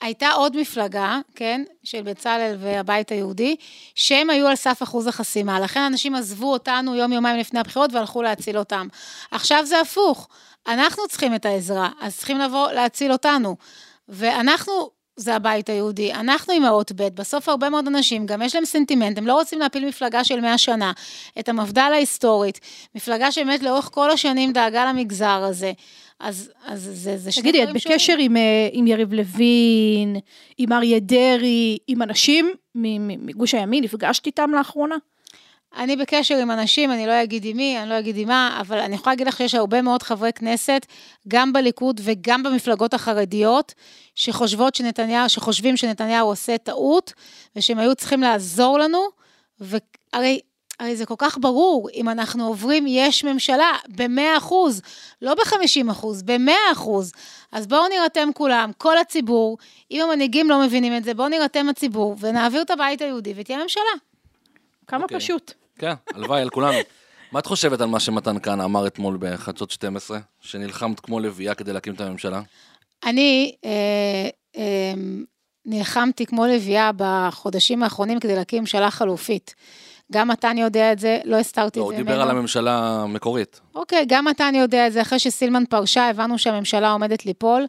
הייתה 0.02 0.30
עוד 0.32 0.58
מפלגה, 0.58 1.20
כן, 1.36 1.64
של 1.84 2.02
בצלאל 2.02 2.58
והבית 2.60 3.12
היהודי, 3.12 3.56
שהם 3.96 4.30
היו 4.30 4.48
על 4.48 4.56
סף 4.56 4.84
אחוז 4.84 5.08
החסימה. 5.08 5.60
לכן 5.60 5.80
אנשים 5.80 6.16
עזבו 6.16 6.54
אותנו 6.54 6.96
יום-יומיים 6.96 7.38
לפני 7.38 7.60
הבחירות 7.60 7.94
והלכו 7.94 8.22
להציל 8.22 8.58
אותם. 8.58 8.88
עכשיו 9.32 9.66
זה 9.66 9.80
הפוך, 9.80 10.28
אנחנו 10.68 11.08
צריכים 11.08 11.36
את 11.36 11.46
העזרה, 11.46 11.90
אז 12.02 12.18
צריכים 12.18 12.40
לבוא 12.40 12.72
להציל 12.72 13.12
אותנו. 13.12 13.56
ואנחנו, 14.10 14.90
זה 15.18 15.36
הבית 15.36 15.70
היהודי, 15.70 16.14
אנחנו 16.14 16.54
האות 16.66 16.92
ב', 16.92 17.08
בסוף 17.08 17.50
הרבה 17.50 17.70
מאוד 17.70 17.88
אנשים, 17.88 18.26
גם 18.26 18.42
יש 18.42 18.56
להם 18.56 18.66
סנטימנט, 18.66 19.18
הם 19.18 19.28
לא 19.28 19.34
רוצים 19.34 19.60
להפיל 19.60 19.88
מפלגה 19.88 20.24
של 20.24 20.42
100 20.42 20.58
שנה, 20.58 20.92
את 21.40 21.50
המפד"ל 21.50 21.92
ההיסטורית, 21.94 22.60
מפלגה 22.96 23.32
שבאמת 23.32 23.64
לאורך 23.64 23.90
כל 23.94 24.12
השנים 24.12 24.54
דאגה 24.54 24.86
למגזר 24.86 25.44
הזה. 25.44 25.72
אז, 26.20 26.52
אז 26.66 26.90
זה, 26.94 27.18
זה 27.18 27.32
שני 27.32 27.52
דברים 27.52 27.66
שונים. 27.66 27.74
תגידי, 27.74 27.90
את 27.90 27.94
בקשר 27.94 28.16
עם, 28.20 28.38
אה, 28.38 28.70
עם 28.72 28.88
יריב 28.88 29.14
לוין, 29.14 30.16
עם 30.58 30.72
אריה 30.72 31.00
דרעי, 31.00 31.78
עם 31.88 32.02
אנשים 32.02 32.54
מגוש 32.76 33.54
הימין, 33.54 33.84
נפגשת 33.84 34.26
איתם 34.26 34.52
לאחרונה? 34.54 34.96
אני 35.76 35.96
בקשר 35.96 36.38
עם 36.38 36.52
אנשים, 36.52 36.92
אני 36.92 37.08
לא 37.08 37.24
אגיד 37.24 37.46
עם 37.46 37.58
מי, 37.58 37.80
אני 37.80 37.90
לא 37.90 38.00
אגיד 38.00 38.18
עם 38.18 38.28
מה, 38.28 38.58
אבל 38.62 38.80
אני 38.80 38.96
יכולה 38.96 39.14
להגיד 39.14 39.28
לך 39.28 39.38
שיש 39.38 39.56
הרבה 39.56 39.82
מאוד 39.82 40.04
חברי 40.04 40.34
כנסת, 40.34 40.86
גם 41.28 41.54
בליכוד 41.54 42.02
וגם 42.04 42.44
במפלגות 42.44 42.94
החרדיות, 42.94 43.74
שחושבות 44.16 44.76
שנתניהו, 44.76 45.30
שחושבים 45.30 45.78
שנתניהו 45.78 46.28
עושה 46.28 46.58
טעות, 46.58 47.14
ושהם 47.56 47.80
היו 47.80 47.96
צריכים 47.96 48.22
לעזור 48.22 48.80
לנו, 48.80 49.00
והרי 49.60 50.40
הרי 50.80 50.96
זה 50.96 51.06
כל 51.06 51.16
כך 51.18 51.38
ברור, 51.42 51.90
אם 51.94 52.10
אנחנו 52.10 52.48
עוברים 52.48 52.86
יש 52.88 53.24
ממשלה 53.24 53.72
ב-100 53.88 54.38
אחוז, 54.38 54.82
לא 55.22 55.34
ב-50 55.34 55.92
אחוז, 55.92 56.24
ב-100 56.24 56.74
אחוז. 56.74 57.12
אז 57.52 57.68
בואו 57.68 57.88
נירתם 57.88 58.30
כולם, 58.34 58.72
כל 58.78 58.98
הציבור, 58.98 59.58
אם 59.92 60.02
המנהיגים 60.02 60.50
לא 60.50 60.62
מבינים 60.62 60.98
את 60.98 61.04
זה, 61.04 61.14
בואו 61.14 61.28
נירתם 61.28 61.70
הציבור 61.70 62.16
ונעביר 62.20 62.62
את 62.62 62.72
הבית 62.72 63.02
היהודי 63.02 63.34
ותהיה 63.36 63.64
ממשלה. 63.64 63.84
כמה 64.88 65.00
okay. 65.00 65.04
אוקיי. 65.04 65.20
פשוט. 65.20 65.65
כן, 65.80 65.94
הלוואי 66.14 66.42
על 66.42 66.50
כולנו. 66.50 66.78
מה 67.32 67.40
את 67.40 67.46
חושבת 67.46 67.82
על 67.82 67.88
מה 67.88 68.00
שמתן 68.00 68.36
כהנא 68.44 68.64
אמר 68.64 68.88
אתמול 68.88 69.18
בחדשות 69.20 69.72
12, 69.72 70.20
שנלחמת 70.42 71.00
כמו 71.00 71.20
לביאה 71.20 71.56
כדי 71.56 71.74
להקים 71.74 71.94
את 71.94 72.02
הממשלה? 72.02 72.42
אני 73.06 73.56
אה, 73.66 74.30
אה, 74.58 74.94
נלחמתי 75.66 76.26
כמו 76.26 76.46
לביאה 76.46 76.92
בחודשים 76.98 77.84
האחרונים 77.84 78.20
כדי 78.20 78.36
להקים 78.36 78.60
ממשלה 78.60 78.92
חלופית. 78.92 79.56
גם 80.12 80.28
מתן 80.28 80.58
יודע 80.58 80.92
את 80.92 81.00
זה, 81.00 81.18
לא 81.24 81.36
הסתרתי 81.36 81.80
לא, 81.80 81.86
את 81.86 81.90
זה 81.90 81.94
ממנו. 81.96 82.10
הוא 82.10 82.16
דיבר 82.16 82.30
על 82.30 82.38
הממשלה 82.38 83.02
המקורית. 83.02 83.62
אוקיי, 83.76 84.06
גם 84.08 84.26
מתן 84.26 84.56
יודע 84.56 84.88
את 84.88 84.94
זה, 84.94 85.02
אחרי 85.02 85.20
שסילמן 85.20 85.66
פרשה, 85.66 86.10
הבנו 86.10 86.38
שהממשלה 86.38 86.92
עומדת 86.92 87.26
ליפול, 87.26 87.66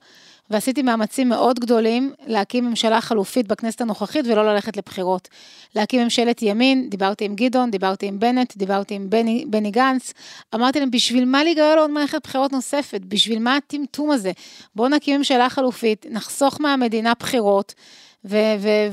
ועשיתי 0.50 0.82
מאמצים 0.82 1.28
מאוד 1.28 1.58
גדולים 1.58 2.12
להקים 2.26 2.64
ממשלה 2.64 3.00
חלופית 3.00 3.46
בכנסת 3.48 3.80
הנוכחית 3.80 4.26
ולא 4.26 4.54
ללכת 4.54 4.76
לבחירות. 4.76 5.28
להקים 5.74 6.02
ממשלת 6.02 6.42
ימין, 6.42 6.90
דיברתי 6.90 7.24
עם 7.24 7.34
גדעון, 7.34 7.70
דיברתי 7.70 8.06
עם 8.06 8.18
בנט, 8.18 8.56
דיברתי 8.56 8.94
עם 8.94 9.10
בני, 9.10 9.44
בני 9.48 9.70
גנץ, 9.70 10.12
אמרתי 10.54 10.80
להם, 10.80 10.90
בשביל 10.90 11.24
מה 11.24 11.44
להיגרר 11.44 11.74
לעוד 11.74 11.90
מערכת 11.90 12.20
בחירות 12.24 12.52
נוספת? 12.52 13.00
בשביל 13.00 13.38
מה 13.38 13.56
הטמטום 13.56 14.10
הזה? 14.10 14.32
בואו 14.74 14.88
נקים 14.88 15.18
ממשלה 15.18 15.50
חלופית, 15.50 16.06
נחסוך 16.10 16.60
מהמדינה 16.60 17.12
בחירות. 17.18 17.74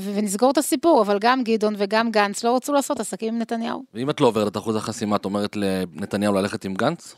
ונסגור 0.00 0.50
את 0.50 0.58
הסיפור, 0.58 1.02
אבל 1.02 1.18
גם 1.20 1.42
גדעון 1.42 1.74
וגם 1.78 2.10
גנץ 2.10 2.44
לא 2.44 2.56
רצו 2.56 2.72
לעשות 2.72 3.00
עסקים 3.00 3.34
עם 3.34 3.40
נתניהו. 3.40 3.82
ואם 3.94 4.10
את 4.10 4.20
לא 4.20 4.26
עוברת 4.26 4.52
את 4.52 4.56
אחוז 4.56 4.76
החסימה, 4.76 5.16
את 5.16 5.24
אומרת 5.24 5.56
לנתניהו 5.56 6.34
ללכת 6.34 6.64
עם 6.64 6.74
גנץ? 6.74 7.14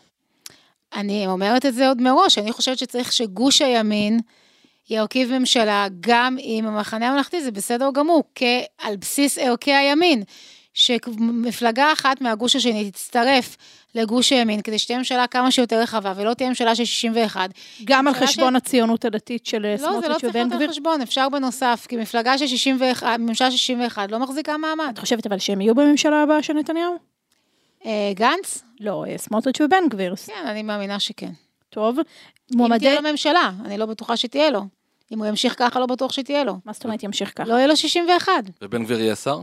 אני 0.94 1.26
אומרת 1.26 1.66
את 1.66 1.74
זה 1.74 1.88
עוד 1.88 2.02
מראש, 2.02 2.38
אני 2.38 2.52
חושבת 2.52 2.78
שצריך 2.78 3.12
שגוש 3.12 3.62
הימין 3.62 4.20
ירכיב 4.90 5.38
ממשלה 5.38 5.86
גם 6.00 6.36
עם 6.40 6.66
המחנה 6.66 7.08
הממלכתי, 7.08 7.44
זה 7.44 7.50
בסדר 7.50 7.90
גמור, 7.94 8.22
כעל 8.34 8.96
בסיס 8.96 9.38
ערכי 9.38 9.72
הימין. 9.74 10.22
שמפלגה 10.76 11.92
אחת 11.92 12.20
מהגוש 12.20 12.56
השני 12.56 12.90
תצטרף 12.90 13.56
לגוש 13.94 14.32
הימין, 14.32 14.62
כדי 14.62 14.78
שתהיה 14.78 14.98
ממשלה 14.98 15.26
כמה 15.26 15.50
שיותר 15.50 15.80
רחבה, 15.80 16.12
ולא 16.16 16.34
תהיה 16.34 16.48
ממשלה 16.48 16.74
של 16.74 16.84
61. 16.84 17.50
גם 17.84 18.08
על 18.08 18.14
חשבון 18.14 18.54
ש... 18.54 18.56
הציונות 18.56 19.04
הדתית 19.04 19.46
של 19.46 19.66
לא, 19.66 19.76
סמוטריץ' 19.76 20.02
ובן 20.02 20.08
גביר? 20.08 20.08
לא, 20.08 20.08
זה 20.08 20.08
לא 20.08 20.32
צריך 20.32 20.34
להיות 20.34 20.62
על 20.62 20.68
חשבון, 20.68 21.02
אפשר 21.02 21.28
בנוסף, 21.28 21.86
כי 21.88 21.96
מפלגה 21.96 22.38
של 22.38 22.46
61, 22.46 23.18
ממשלה 23.18 23.50
של 23.50 23.56
61 23.56 24.10
לא 24.10 24.18
מחזיקה 24.18 24.56
מעמד. 24.56 24.90
את 24.94 24.98
חושבת 24.98 25.26
אבל 25.26 25.38
שהם 25.38 25.60
יהיו 25.60 25.74
בממשלה 25.74 26.22
הבאה 26.22 26.42
של 26.42 26.52
נתניהו? 26.52 26.96
אה, 27.86 28.12
גנץ? 28.14 28.62
לא, 28.80 29.04
אה, 29.08 29.18
סמוטריץ' 29.18 29.60
ובן 29.60 29.84
גביר. 29.90 30.14
כן, 30.26 30.46
אני 30.46 30.62
מאמינה 30.62 31.00
שכן. 31.00 31.30
טוב. 31.70 31.98
מועמדי... 32.54 32.74
אם 32.74 32.78
תהיה 32.78 33.00
לו 33.00 33.10
ממשלה, 33.10 33.50
אני 33.64 33.78
לא 33.78 33.86
בטוחה 33.86 34.16
שתהיה 34.16 34.50
לו. 34.50 34.62
אם 35.12 35.18
הוא 35.18 35.26
ימשיך 35.26 35.54
ככה, 35.58 35.80
לא 35.80 35.86
בטוח 35.86 36.12
שתהיה 36.12 36.44
לו. 36.44 36.58
מה 36.64 36.72
זאת 36.72 36.84
אומרת 36.84 37.02
ימשיך 37.02 37.32
ככה? 37.36 37.48
לא 37.48 37.54
יהיה 37.54 37.66
לו 37.66 37.76
61. 37.76 38.32
ובן 38.62 38.84
גביר 38.84 39.00
יהיה 39.00 39.16
שר? 39.16 39.42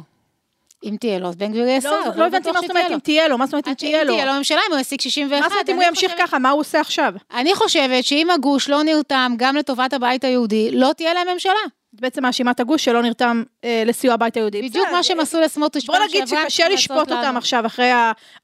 אם 0.83 0.95
תהיה 0.99 1.19
לו, 1.19 1.29
אז 1.29 1.35
בן 1.35 1.51
גביר 1.51 1.67
יהיה 1.67 1.81
שר. 1.81 1.89
לא, 1.89 2.07
אבל 2.07 2.19
לא 2.19 2.25
הבנתי 2.25 2.51
מה 2.51 2.61
זאת 2.61 2.69
אומרת. 2.69 2.91
אם 2.91 2.99
תהיה 2.99 3.27
לו, 3.27 3.37
מה 3.37 3.45
זאת 3.45 3.53
אומרת 3.53 3.67
אם 3.67 3.71
אם 3.71 3.75
תהיה 3.75 4.03
לו? 4.03 4.13
תהיה 4.13 4.25
לו 4.25 4.33
ממשלה, 4.33 4.59
אם 4.67 4.73
הוא 4.73 4.79
ישיג 4.79 5.01
61. 5.01 5.41
מה 5.41 5.49
זאת 5.49 5.51
אומרת 5.51 5.69
אם 5.69 5.75
הוא 5.75 5.83
ימשיך 5.83 6.11
ככה, 6.17 6.39
מה 6.39 6.49
הוא 6.49 6.59
עושה 6.59 6.79
עכשיו? 6.79 7.13
אני 7.33 7.55
חושבת 7.55 8.03
שאם 8.03 8.29
הגוש 8.29 8.69
לא 8.69 8.83
נרתם 8.83 9.33
גם 9.37 9.55
לטובת 9.55 9.93
הבית 9.93 10.23
היהודי, 10.23 10.71
לא 10.71 10.91
תהיה 10.97 11.13
להם 11.13 11.27
ממשלה. 11.33 11.53
בעצם 11.93 12.23
מאשימה 12.23 12.51
את 12.51 12.59
הגוש 12.59 12.85
שלא 12.85 13.01
נרתם 13.01 13.43
אה, 13.63 13.83
לסיוע 13.85 14.13
הבית 14.13 14.37
היהודי. 14.37 14.61
בדיוק 14.61 14.87
מה 14.91 15.03
שהם 15.03 15.19
עשו 15.19 15.41
לסמוטריץ' 15.41 15.85
בוא 15.85 15.97
נגיד 16.07 16.27
שקשה 16.27 16.69
לשפוט 16.69 17.11
אותם. 17.11 17.37
עכשיו 17.37 17.65
אחרי 17.65 17.91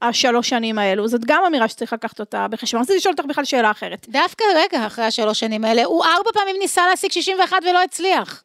השלוש 0.02 0.50
שנים 0.50 0.80
האלו, 0.80 1.08
זאת 1.08 1.26
גם 1.26 1.44
אמירה 1.48 1.68
שצריך 1.68 1.94
לקחת 1.94 2.20
אותה 2.20 2.48
בחשבון. 2.48 2.82
רציתי 2.82 2.98
לשאול 2.98 3.14
אותך 3.18 3.26
בכלל 3.26 3.44
שאלה 3.44 3.72
אחרת. 3.72 4.06
דווקא 4.10 4.44
רגע 4.56 4.88
אחרי 4.88 5.06
השלוש 5.06 5.40
שנים 5.40 5.66
האלה, 5.66 5.86
הוא 5.86 6.04
ארבע 6.06 6.32
פעמים 6.34 6.56
ניסה 6.60 6.88
להשיג 6.88 7.12
61 7.12 7.58
ולא 7.70 7.84
הצליח. 7.84 8.44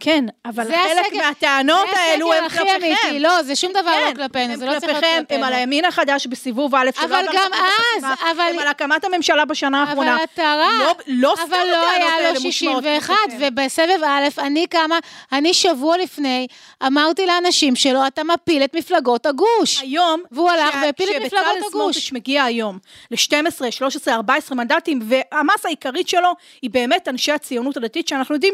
כן, 0.00 0.24
אבל 0.44 0.64
זה 0.64 0.74
חלק 0.88 1.12
מהטענות 1.12 1.88
זה 1.94 2.00
האלו 2.00 2.32
הם 2.32 2.44
הסקר 2.44 2.62
הכי 2.62 2.70
אמיתי, 2.76 2.96
כלפיכם. 3.02 3.16
לא, 3.20 3.42
זה 3.42 3.56
שום 3.56 3.72
דבר 3.72 3.90
לא 4.00 4.06
כן, 4.10 4.14
כלפינו, 4.16 4.56
זה 4.56 4.66
לא 4.66 4.70
צריך 4.70 4.84
להיות 4.84 4.94
כלפיכם, 5.00 5.16
הם 5.18 5.24
כלפינו. 5.24 5.44
על 5.46 5.52
הימין 5.52 5.84
החדש 5.84 6.26
בסיבוב 6.26 6.74
א', 6.74 6.90
אבל 7.04 7.26
גם 7.34 7.50
אז, 7.54 8.04
החסימה, 8.04 8.30
אבל- 8.30 8.40
הם 8.54 8.58
על 8.58 8.68
הקמת 8.68 9.04
הממשלה 9.04 9.44
בשנה 9.44 9.80
האחרונה. 9.82 10.14
אבל 10.16 10.24
אתה 10.34 10.42
רע, 10.42 10.68
לא- 10.78 10.94
לא 11.06 11.34
אבל 11.48 11.66
לא 11.70 11.90
היה 11.90 12.32
לו 12.32 12.40
מושמעות 12.40 12.82
61, 12.84 13.14
כלפיכם. 13.30 13.46
ובסבב 13.46 14.00
א', 14.06 14.28
אני 14.38 14.66
כמה, 14.70 14.98
אני 15.32 15.54
שבוע 15.54 15.96
לפני, 15.98 16.46
אמרתי 16.86 17.26
לאנשים 17.26 17.76
שלו, 17.76 18.06
אתה 18.06 18.22
מפיל 18.24 18.64
את 18.64 18.76
מפלגות 18.76 19.26
הגוש. 19.26 19.80
היום, 19.80 20.22
והוא 20.32 20.50
הלך 20.50 20.74
והפיל 20.82 21.08
את 21.08 21.14
מפלגות 21.16 21.32
כשבצלאל 21.32 21.56
הגוש. 21.58 21.72
סמוטריץ' 21.72 22.12
מגיע 22.12 22.44
היום 22.44 22.78
ל-12, 23.10 23.70
13, 23.70 24.14
14 24.14 24.56
מנדטים, 24.56 24.98
והמסה 25.02 25.68
העיקרית 25.68 26.08
שלו 26.08 26.28
היא 26.62 26.70
באמת 26.70 27.08
אנשי 27.08 27.32
הציונות 27.32 27.76
הדתית, 27.76 28.08
שאנחנו 28.08 28.34
יודעים 28.34 28.52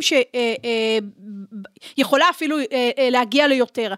שיכולה 1.97 2.31
אפילו 2.31 2.59
אה, 2.59 2.91
אה, 2.99 3.11
להגיע 3.11 3.49
ליותר. 3.49 3.95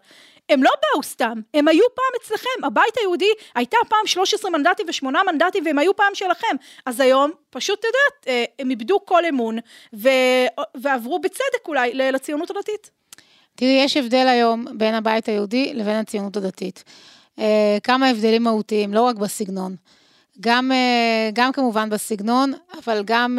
הם 0.49 0.63
לא 0.63 0.71
באו 0.83 1.03
סתם, 1.03 1.41
הם 1.55 1.69
היו 1.69 1.85
פעם 1.95 2.21
אצלכם, 2.23 2.65
הבית 2.65 2.99
היהודי 2.99 3.31
הייתה 3.55 3.77
פעם 3.89 4.07
13 4.07 4.51
מנדטים 4.51 4.87
ושמונה 4.89 5.21
מנדטים 5.33 5.67
והם 5.67 5.79
היו 5.79 5.97
פעם 5.97 6.15
שלכם, 6.15 6.57
אז 6.87 7.01
היום 7.01 7.31
פשוט, 7.51 7.79
את 7.79 7.85
יודעת, 7.85 8.29
אה, 8.29 8.45
הם 8.59 8.71
איבדו 8.71 9.05
כל 9.05 9.25
אמון 9.25 9.59
ו... 9.95 10.09
ועברו 10.75 11.19
בצדק 11.19 11.69
אולי 11.69 11.95
לציונות 11.95 12.51
הדתית. 12.51 12.91
תראי, 13.55 13.81
יש 13.85 13.97
הבדל 13.97 14.27
היום 14.27 14.67
בין 14.75 14.95
הבית 14.95 15.29
היהודי 15.29 15.75
לבין 15.75 15.97
הציונות 15.97 16.37
הדתית. 16.37 16.85
כמה 17.83 18.09
הבדלים 18.09 18.43
מהותיים, 18.43 18.95
לא 18.95 19.03
רק 19.03 19.17
בסגנון. 19.17 19.77
גם, 20.41 20.71
גם 21.33 21.53
כמובן 21.53 21.91
בסגנון, 21.91 22.53
אבל 22.85 23.03
גם 23.05 23.39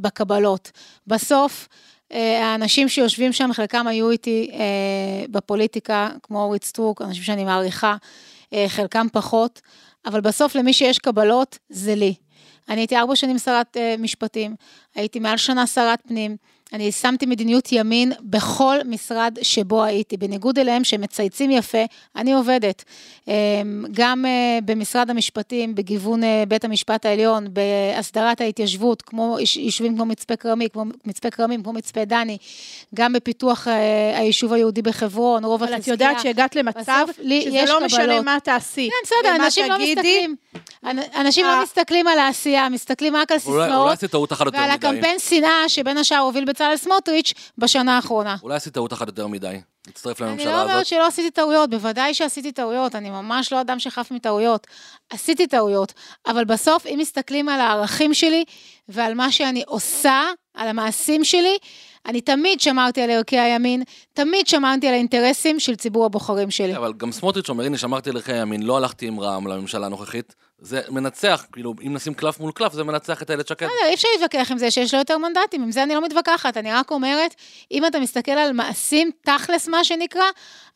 בקבלות. 0.00 0.70
בסוף, 1.06 1.68
האנשים 2.18 2.88
שיושבים 2.88 3.32
שם, 3.32 3.52
חלקם 3.52 3.86
היו 3.86 4.10
איתי 4.10 4.50
אה, 4.52 5.26
בפוליטיקה, 5.30 6.08
כמו 6.22 6.42
אורית 6.42 6.64
סטרוק, 6.64 7.02
אנשים 7.02 7.22
שאני 7.22 7.44
מעריכה, 7.44 7.96
אה, 8.52 8.64
חלקם 8.68 9.06
פחות, 9.12 9.60
אבל 10.06 10.20
בסוף 10.20 10.54
למי 10.54 10.72
שיש 10.72 10.98
קבלות, 10.98 11.58
זה 11.68 11.94
לי. 11.94 12.14
אני 12.68 12.80
הייתי 12.80 12.96
ארבע 12.96 13.16
שנים 13.16 13.38
שרת 13.38 13.76
אה, 13.76 13.94
משפטים, 13.98 14.54
הייתי 14.94 15.18
מעל 15.18 15.36
שנה 15.36 15.66
שרת 15.66 15.98
פנים, 16.08 16.36
אני 16.72 16.84
יישמתי 16.84 17.26
מדיניות 17.26 17.72
ימין 17.72 18.12
בכל 18.20 18.76
משרד 18.84 19.38
שבו 19.42 19.84
הייתי, 19.84 20.16
בניגוד 20.16 20.58
אליהם 20.58 20.84
שמצייצים 20.84 21.50
יפה, 21.50 21.78
אני 22.16 22.32
עובדת. 22.32 22.84
אה, 23.28 23.34
גם 23.92 24.24
אה, 24.26 24.58
במשרד 24.64 25.10
המשפטים, 25.10 25.74
בגיוון 25.74 26.24
אה, 26.24 26.44
בית 26.48 26.64
המשפט 26.64 27.06
העליון, 27.06 27.46
בהסדרת 27.52 28.40
ההתיישבות, 28.40 29.02
כמו 29.02 29.36
יש- 29.40 29.56
יישובים 29.56 29.94
כמו 29.94 30.04
מצפה 30.04 30.36
כרמי, 30.36 30.68
כמו 30.72 30.84
מצפה 31.04 31.30
כרמים, 31.30 31.62
כמו 31.62 31.72
מצפה 31.72 32.04
דני, 32.04 32.38
גם 32.94 33.12
בפיתוח 33.12 33.68
אה, 33.68 34.18
היישוב 34.18 34.52
היהודי 34.52 34.82
בחברון, 34.82 35.44
רובע 35.44 35.66
אבל 35.66 35.76
את. 35.76 35.86
יודעת 35.88 36.20
שהגעת 36.20 36.56
למצב 36.56 37.04
בסוף 37.06 37.18
לי 37.22 37.42
שזה 37.42 37.56
יש 37.56 37.70
לא 37.70 37.84
משנה. 37.84 38.20
מה 38.20 38.36
תעשי. 38.44 38.88
כן, 38.90 38.96
בסדר, 39.04 39.44
אנשים 39.44 39.66
לא 39.68 39.78
מסתכלים. 39.78 40.36
אנ- 40.86 40.98
אנשים. 41.20 41.46
לא 41.46 41.62
מסתכלים 41.62 42.06
על 42.06 42.18
העשייה, 42.18 42.68
מסתכלים 42.68 43.16
רק 43.16 43.32
על 43.32 43.38
אולי 43.46 43.56
אולי 43.58 43.68
סיסמאות, 43.70 43.92
עשית 43.92 44.10
טעות 44.10 44.32
אחת 44.32 44.46
יותר 44.46 44.58
ועל. 44.58 44.70
הקמפיין 44.70 45.18
שנאה 45.18 45.68
שבין 45.68 45.98
השאר 45.98 46.18
הוביל 46.18 46.44
בצלאל 46.60 46.76
סמוטריץ' 46.76 47.34
בשנה 47.58 47.96
האחרונה. 47.96 48.36
אולי 48.42 48.56
עשית 48.56 48.74
טעות 48.74 48.92
אחת 48.92 49.06
יותר 49.06 49.26
מדי. 49.26 49.60
להצטרף 49.86 50.22
אני 50.22 50.30
לממשלה 50.30 50.50
לא 50.50 50.62
אומרת 50.62 50.74
הזאת. 50.74 50.86
שלא 50.86 51.06
עשיתי 51.06 51.30
טעויות, 51.30 51.70
בוודאי 51.70 52.14
שעשיתי 52.14 52.52
טעויות, 52.52 52.94
אני 52.94 53.10
ממש 53.10 53.52
לא 53.52 53.60
אדם 53.60 53.78
שחף 53.78 54.10
מטעויות. 54.10 54.66
עשיתי 55.10 55.46
טעויות, 55.46 55.92
אבל 56.26 56.44
בסוף, 56.44 56.86
אם 56.86 56.96
מסתכלים 56.98 57.48
על 57.48 57.60
הערכים 57.60 58.14
שלי 58.14 58.44
ועל 58.88 59.14
מה 59.14 59.32
שאני 59.32 59.62
עושה, 59.66 60.22
על 60.54 60.68
המעשים 60.68 61.24
שלי, 61.24 61.58
אני 62.06 62.20
תמיד 62.20 62.60
שמרתי 62.60 63.02
על 63.02 63.10
ערכי 63.10 63.38
הימין, 63.38 63.82
תמיד 64.12 64.46
שמרתי 64.46 64.88
על 64.88 64.94
האינטרסים 64.94 65.60
של 65.60 65.76
ציבור 65.76 66.06
הבוחרים 66.06 66.50
שלי. 66.50 66.76
אבל 66.76 66.92
גם 66.92 67.12
סמוטריץ' 67.12 67.48
אומר, 67.48 67.64
הנה, 67.64 67.78
שמרתי 67.78 68.10
על 68.10 68.16
ערכי 68.16 68.32
הימין, 68.32 68.62
לא 68.62 68.76
הלכתי 68.76 69.06
עם 69.06 69.20
רע"מ 69.20 69.46
לממשלה 69.46 69.86
הנוכחית. 69.86 70.34
זה 70.60 70.80
מנצח, 70.88 71.46
כאילו, 71.52 71.74
אם 71.86 71.94
נשים 71.94 72.14
קלף 72.14 72.40
מול 72.40 72.52
קלף, 72.52 72.72
זה 72.72 72.84
מנצח 72.84 73.22
את 73.22 73.30
איילת 73.30 73.48
שקד. 73.48 73.66
בסדר, 73.66 73.88
אי 73.88 73.94
אפשר 73.94 74.08
להתווכח 74.14 74.52
עם 74.52 74.58
זה 74.58 74.70
שיש 74.70 74.94
לו 74.94 74.98
יותר 74.98 75.18
מנדטים, 75.18 75.62
עם 75.62 75.72
זה 75.72 75.82
אני 75.82 75.94
לא 75.94 76.04
מתווכחת, 76.04 76.56
אני 76.56 76.72
רק 76.72 76.90
אומרת, 76.90 77.34
אם 77.70 77.86
אתה 77.86 78.00
מסתכל 78.00 78.32
על 78.32 78.52
מעשים, 78.52 79.10
תכלס 79.22 79.68
מה 79.68 79.84
שנקרא, 79.84 80.24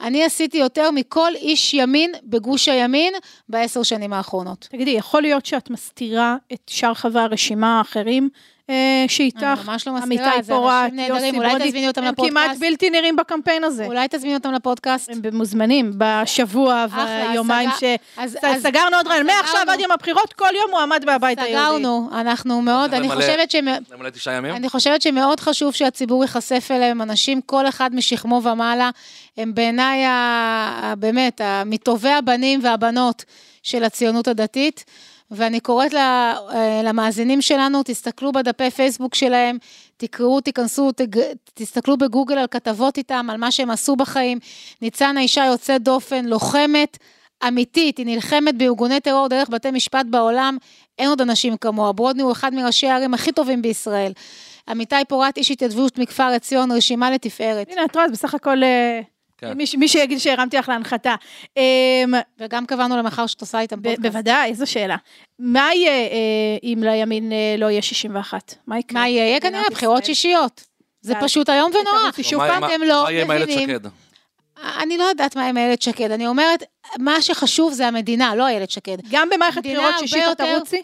אני 0.01 0.25
עשיתי 0.25 0.59
יותר 0.59 0.91
מכל 0.91 1.33
איש 1.35 1.75
ימין 1.75 2.13
בגוש 2.23 2.69
הימין 2.69 3.15
בעשר 3.49 3.83
שנים 3.83 4.13
האחרונות. 4.13 4.69
תגידי, 4.71 4.91
יכול 4.91 5.23
להיות 5.23 5.47
שאת 5.47 5.71
מסתירה 5.71 6.37
את 6.53 6.61
שאר 6.67 6.95
חברי 6.95 7.23
הרשימה 7.23 7.79
האחרים 7.79 8.29
שאיתך? 9.09 9.43
אני 9.43 9.55
ממש 9.67 9.89
לא 9.89 9.97
עמיתי 9.97 10.23
זה 10.43 10.53
פורט, 10.53 10.75
אנשים 10.85 10.97
נהדרים, 10.97 11.25
יוסי 11.25 11.39
אולי 11.39 11.49
ברודי, 11.49 11.69
תזמיני 11.69 11.89
אותם 11.89 12.05
הם 12.05 12.15
כמעט. 12.15 12.57
בלתי 12.61 12.91
נראים 12.91 13.17
בקמפיין 13.17 13.65
הזה. 13.65 13.87
אולי 13.87 14.07
תזמין 14.11 14.35
אותם 14.35 14.53
לפודקאסט? 14.53 15.11
הם 15.11 15.21
מוזמנים 15.33 15.93
בשבוע 15.99 16.87
אז 16.93 16.93
ש... 17.81 17.85
סגרנו 18.63 18.97
עוד 18.97 19.07
רעיון, 19.07 19.27
מעכשיו. 19.27 19.61
עד 19.69 19.81
יום 19.81 19.93
הבחירות, 19.93 20.33
כל 20.33 20.49
יום 20.61 20.71
מועמד 20.71 21.05
מהבית 21.05 21.39
היהודי. 21.39 21.67
סגרנו, 21.67 22.09
אנחנו 22.13 22.63
מאוד, 22.63 22.95
אני 22.95 23.09
חושבת 23.09 23.51
שהם... 23.51 23.69
למלא 23.93 24.11
תשעה 24.11 24.35
ימים? 24.35 24.55
אני 24.55 24.69
חושבת 24.69 25.03
שמאוד 25.03 25.41
חשוב 25.41 25.75
שהציבור 25.75 26.25
ייחשף 26.25 26.69
אליהם, 26.71 27.03
אנשים, 27.03 27.41
כל 27.41 27.69
אחד 27.69 27.95
משכמו 27.95 28.41
ומעלה, 28.45 28.91
הם 29.37 29.55
בעיניי, 29.55 30.05
באמת, 30.99 31.41
מטובי 31.67 32.11
הבנים 32.11 32.61
והבנות 32.63 33.25
של 33.63 33.85
הציונות 33.85 34.29
הדתית. 34.29 34.85
ואני 35.31 35.61
קוראת 35.61 35.95
אה, 35.95 36.81
למאזינים 36.85 37.43
שלנו, 37.43 37.83
תסתכלו 37.85 38.33
בדפי 38.33 38.71
פייסבוק 38.71 39.15
שלהם, 39.15 39.59
תקראו, 39.97 40.41
תיכנסו, 40.41 40.93
תג... 40.93 41.21
תסתכלו 41.55 41.97
בגוגל 41.97 42.39
על 42.39 42.47
כתבות 42.51 42.99
איתם, 42.99 43.27
על 43.31 43.37
מה 43.37 43.51
שהם 43.51 43.71
עשו 43.71 43.97
בחיים. 43.97 44.39
ניצנה 44.83 45.21
אישה 45.21 45.45
יוצאת 45.45 45.83
דופן, 45.83 46.25
לוחמת, 46.25 46.99
אמיתית, 47.49 47.99
היא 47.99 48.07
נלחמת 48.07 48.59
בארגוני 48.59 49.01
טרור 49.01 49.29
דרך 49.29 49.49
בתי 49.49 49.71
משפט 49.71 50.07
בעולם, 50.11 50.57
אין 50.99 51.09
עוד 51.09 51.21
אנשים 51.21 51.57
כמוה. 51.57 51.93
ברודני 51.93 52.23
הוא 52.23 52.33
אחד 52.33 52.55
מראשי 52.55 52.87
הערים 52.87 53.15
הכי 53.15 53.33
טובים 53.33 53.63
בישראל. 53.63 54.13
עמיתי 54.69 54.97
פורת, 55.09 55.37
איש 55.37 55.51
התיישבות 55.51 55.99
מכפר 55.99 56.25
עציון, 56.25 56.73
רשימה 56.73 57.11
לתפארת. 57.11 57.71
הנה, 57.71 57.85
את 57.85 57.97
רואה, 57.97 58.09
בסך 58.09 58.35
הכל... 58.35 58.57
כן. 59.39 59.53
מי 59.53 59.65
מי 59.79 59.89
שיגיד 59.89 60.19
שהרמתי 60.19 60.57
לך 60.57 60.69
להנחתה. 60.69 61.15
אמ, 61.57 61.63
וגם 62.39 62.67
קבענו 62.67 62.97
למחר 62.97 63.27
שאת 63.27 63.41
עושה 63.41 63.61
איתם 63.61 63.77
ב- 63.83 63.89
פודקאסט. 63.89 64.01
בוודאי, 64.03 64.49
איזו 64.51 64.67
שאלה. 64.67 64.97
מה 65.39 65.75
יהיה 65.75 65.91
אה, 65.93 66.09
אם 66.63 66.79
לימין 66.83 67.33
אה, 67.33 67.55
לא 67.59 67.71
יהיה 67.71 67.83
61? 67.83 68.55
מה 68.67 68.79
יקרה? 68.79 69.01
מה 69.01 69.09
יהיה? 69.09 69.25
יהיה 69.29 69.41
כנראה 69.41 69.63
בחירות? 69.71 70.05
שישיות. 70.05 70.65
זה 71.01 71.15
פשוט 71.21 71.51
איום 71.51 71.71
ונורא. 71.71 72.11
שוב 72.23 72.39
מה- 72.43 72.49
פעם, 72.49 72.65
אתם 72.65 72.83
לא 72.83 73.03
מה 73.05 73.11
יהיה 73.13 73.25
עם 73.25 73.31
איילת 73.31 73.49
מבינים. 73.49 73.69
שקד? 73.69 73.91
אני 74.83 74.99
לא 74.99 75.05
יודעת 75.05 75.37
מה 75.37 75.47
עם 75.47 75.57
איילת 75.57 75.83
שקד, 75.83 76.11
אני 76.11 76.27
אומרת, 76.27 76.63
מה 76.99 77.23
שחשוב 77.23 77.73
זה 77.73 77.87
המדינה, 77.89 78.35
לא 78.35 78.47
איילת 78.47 78.71
שקד. 78.71 78.97
גם 79.11 79.29
במערכת 79.31 79.61
בחירות 79.63 79.95
שישית 79.99 80.23
את 80.33 80.41
תרוצי? 80.41 80.83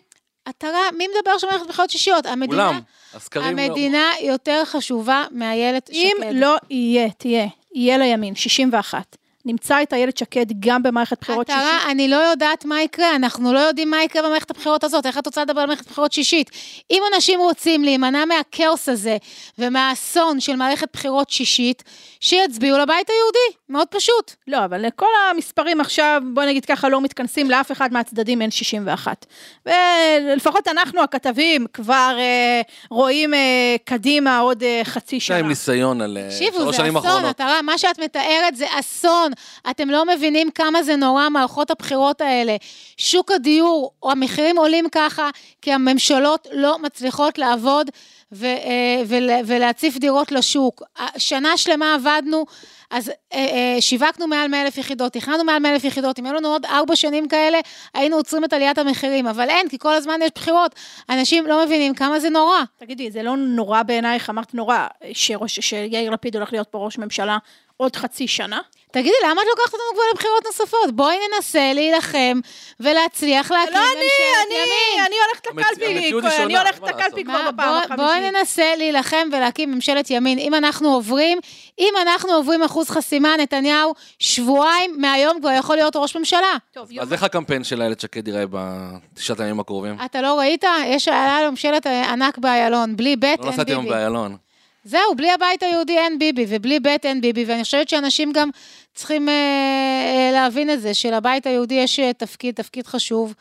אתה 0.49 0.67
רע, 0.67 0.81
מי 0.99 1.07
מדבר 1.19 1.39
שם 1.39 1.47
על 1.51 1.59
בחירות 1.69 1.91
שישיות? 1.91 2.27
המדינה, 2.27 2.69
כולם. 2.69 2.81
הסקרים... 3.15 3.57
לא- 3.59 3.63
המדינה 3.63 4.11
יותר 4.23 4.63
חשובה 4.65 5.25
מאיילת 5.31 5.87
שקד. 5.87 5.97
אם 5.97 6.37
לא 6.39 6.57
יהיה, 6.71 7.11
תהיה, 7.11 7.47
יהיה 7.75 7.99
לימין 7.99 8.35
61, 8.35 9.17
נמצא 9.45 9.83
את 9.83 9.93
איילת 9.93 10.17
שקד 10.17 10.47
גם 10.59 10.83
במערכת 10.83 11.21
בחירות 11.21 11.47
שישית. 11.47 11.63
רע, 11.63 11.91
אני 11.91 12.09
לא 12.09 12.17
יודעת 12.17 12.65
מה 12.65 12.83
יקרה, 12.83 13.17
אנחנו 13.17 13.53
לא 13.53 13.59
יודעים 13.59 13.91
מה 13.91 14.03
יקרה 14.03 14.23
במערכת 14.23 14.51
הבחירות 14.51 14.85
הזאת, 14.85 15.07
איך 15.07 15.19
את 15.19 15.27
רוצה 15.27 15.43
לדבר 15.43 15.61
על 15.61 15.67
מערכת 15.67 15.87
בחירות 15.87 16.13
שישית? 16.13 16.51
אם 16.91 17.03
אנשים 17.15 17.41
רוצים 17.41 17.85
להימנע 17.85 18.25
מהכאוס 18.25 18.89
הזה 18.89 19.17
ומהאסון 19.59 20.41
של 20.41 20.57
מערכת 20.57 20.89
בחירות 20.93 21.31
שישית, 21.31 21.83
שיצביעו 22.21 22.79
לבית 22.79 23.11
היהודי, 23.11 23.59
מאוד 23.69 23.89
פשוט. 23.91 24.33
לא, 24.47 24.65
אבל 24.65 24.85
כל 24.97 25.07
המספרים 25.31 25.81
עכשיו, 25.81 26.23
בוא 26.35 26.45
נגיד 26.45 26.65
ככה, 26.65 26.89
לא 26.89 27.01
מתכנסים, 27.01 27.51
לאף 27.51 27.73
אחד 27.73 27.93
מהצדדים 27.93 28.43
אין 28.43 28.51
61. 28.51 29.27
ולפחות 29.67 30.69
אנחנו 30.69 31.03
הכתבים 31.03 31.67
כבר 31.73 32.17
אה, 32.19 32.61
רואים 32.91 33.35
אה, 33.35 33.77
קדימה 33.85 34.39
עוד 34.39 34.63
אה, 34.63 34.81
חצי 34.85 35.17
יש 35.17 35.31
להם 35.31 35.41
שנה. 35.41 35.49
ניסיון 35.49 36.01
על 36.01 36.19
אה, 36.19 36.29
תקשיבו, 36.31 36.59
שלוש 36.59 36.77
זה 36.77 36.83
שנים 36.83 36.97
אסון, 36.97 37.11
האחרונות. 37.11 37.37
אתה 37.37 37.45
רואה, 37.45 37.63
מה 37.63 37.79
שאת 37.79 37.99
מתארת 38.01 38.57
זה 38.57 38.67
אסון. 38.79 39.30
נכון, 39.31 39.71
אתם 39.71 39.91
לא 39.91 40.05
מבינים 40.07 40.51
כמה 40.51 40.83
זה 40.83 40.97
נורא, 40.97 41.29
מערכות 41.29 41.71
הבחירות 41.71 42.21
האלה. 42.21 42.57
שוק 42.97 43.31
הדיור, 43.31 43.93
או 44.03 44.11
המחירים 44.11 44.59
עולים 44.59 44.89
ככה, 44.93 45.31
כי 45.63 45.73
הממשלות 45.73 46.49
לא 46.53 46.79
מצליחות 46.79 47.39
לעבוד 47.39 47.91
ו, 48.33 48.47
אה, 48.47 49.03
ולהציף 49.47 49.97
דירות 49.97 50.33
לשוק. 50.33 50.83
שנה 51.19 51.57
שלמה 51.57 51.95
עבדנו. 51.95 52.45
אז 52.91 53.09
אה, 53.09 53.15
אה, 53.39 53.81
שיווקנו 53.81 54.27
מעל 54.27 54.49
100 54.49 54.63
אלף 54.63 54.79
יחידות, 54.79 55.13
תכננו 55.13 55.45
מעל 55.45 55.59
100 55.59 55.73
אלף 55.73 55.85
יחידות, 55.85 56.19
אם 56.19 56.27
היו 56.27 56.35
לנו 56.35 56.49
עוד 56.49 56.67
ארבע 56.67 56.97
שנים 56.97 57.29
כאלה, 57.29 57.59
היינו 57.95 58.17
עוצרים 58.17 58.45
את 58.45 58.53
עליית 58.53 58.79
המחירים, 58.79 59.27
אבל 59.27 59.49
אין, 59.49 59.69
כי 59.69 59.79
כל 59.79 59.95
הזמן 59.95 60.19
יש 60.23 60.31
בחירות. 60.35 60.75
אנשים 61.09 61.47
לא 61.47 61.65
מבינים 61.65 61.95
כמה 61.95 62.21
זה 62.21 62.31
נורא. 62.31 62.59
תגידי, 62.79 63.11
זה 63.11 63.23
לא 63.23 63.37
נורא 63.37 63.83
בעינייך, 63.83 64.31
אמרת 64.31 64.55
נורא, 64.55 64.87
שיאיר 65.13 66.11
לפיד 66.11 66.37
הולך 66.37 66.53
להיות 66.53 66.69
פה 66.69 66.79
ראש 66.79 66.99
ממשלה 66.99 67.39
עוד 67.77 67.97
חצי 67.97 68.29
שנה? 68.29 68.61
תגידי, 68.93 69.17
למה 69.25 69.43
את 69.43 69.47
לוקחת 69.47 69.73
אותנו 69.73 69.95
כבר 69.95 70.03
לבחירות 70.15 70.47
נוספות? 70.47 70.91
בואי 70.93 71.17
ננסה 71.35 71.73
להילחם 71.75 72.41
ולהצליח 72.81 73.51
להקים 73.51 73.75
לא 73.75 73.81
ממשלת 73.81 74.47
אני, 74.47 74.55
ימין. 74.55 75.07
אני 75.07 75.15
הולכת 75.27 75.47
לקלפי, 75.47 76.45
אני 76.45 76.59
הולכת 76.59 76.83
לקלפי 76.83 77.25
כבר 77.25 77.51
בפעם 77.51 77.75
החמישית. 77.75 77.97
בואי 77.97 78.31
ננסה 78.31 78.77
להילחם 78.77 79.29
ולהקים 79.33 79.73
ממשלת 79.73 80.11
ימין. 80.11 80.39
אם 80.39 80.55
אנחנו 80.55 80.95
עוברים, 80.95 81.39
אם 81.79 81.95
אנחנו 82.03 82.33
עוברים 82.33 82.63
אחוז 82.63 82.91
חסימה, 82.91 83.37
נתניהו, 83.37 83.95
שבועיים 84.19 84.95
מהיום 84.99 85.41
כבר 85.41 85.51
יכול 85.51 85.77
להיות 85.77 85.97
ראש 85.97 86.17
ממשלה. 86.17 86.57
טוב, 86.73 86.89
אז 87.01 87.13
איך 87.13 87.23
הקמפיין 87.23 87.65
של 87.65 87.83
איילת 87.83 88.01
שקד 88.01 88.29
ייראה 88.29 88.45
בתשעת 88.51 89.41
הימים 89.41 89.61
הקרובים? 89.61 89.97
אתה 90.05 90.23
לא 90.23 90.39
ראית? 90.39 90.65
יש, 90.87 91.09
לו 91.09 91.51
ממשלת 91.51 91.87
ענק 91.87 92.39
באיילון, 92.39 92.97
בלי 92.97 93.17
בית, 93.17 93.31
אין 93.31 93.37
ביבי. 93.37 93.47
לא 93.47 93.53
נסעתי 93.53 93.73
היום 93.73 93.89
באיילון. 93.89 94.37
זהו, 94.85 95.15
בלי 95.17 95.31
הבית 95.31 95.63
היהודי 95.63 95.99
אין 95.99 96.19
ביבי, 96.19 96.47
ובלי 96.49 96.81
בית 96.81 97.07
אין 97.07 97.21
ביבי, 97.21 97.45
ואני 97.45 97.65
חושבת 97.65 97.89
שאנשים 97.89 98.33
גם 98.33 98.51
צריכים 98.95 99.29
אה, 99.29 99.35
אה, 99.35 100.31
להבין 100.33 100.71
את 100.71 100.81
זה, 100.81 100.95
שלבית 100.95 101.47
היהודי 101.47 101.75
יש 101.75 102.01
אה, 102.01 102.13
תפקיד, 102.13 102.55
תפקיד 102.55 102.87
חשוב, 102.87 103.35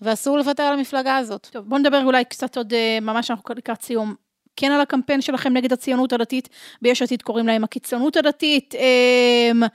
ואסור 0.00 0.38
לוותר 0.38 0.62
על 0.62 0.78
המפלגה 0.78 1.16
הזאת. 1.16 1.48
טוב, 1.52 1.64
בואו 1.68 1.80
נדבר 1.80 2.02
אולי 2.04 2.24
קצת 2.24 2.56
עוד, 2.56 2.72
ממש 3.02 3.30
אנחנו 3.30 3.54
לקראת 3.54 3.82
סיום. 3.82 4.14
כן 4.56 4.72
על 4.72 4.80
הקמפיין 4.80 5.20
שלכם 5.20 5.52
נגד 5.52 5.72
הציונות 5.72 6.12
הדתית, 6.12 6.48
ביש 6.82 7.02
עתיד 7.02 7.22
קוראים 7.22 7.46
להם 7.46 7.64
הקיצונות 7.64 8.16
הדתית. 8.16 8.74
אה, 8.74 9.66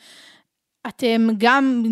אתם 0.88 1.28
גם, 1.38 1.84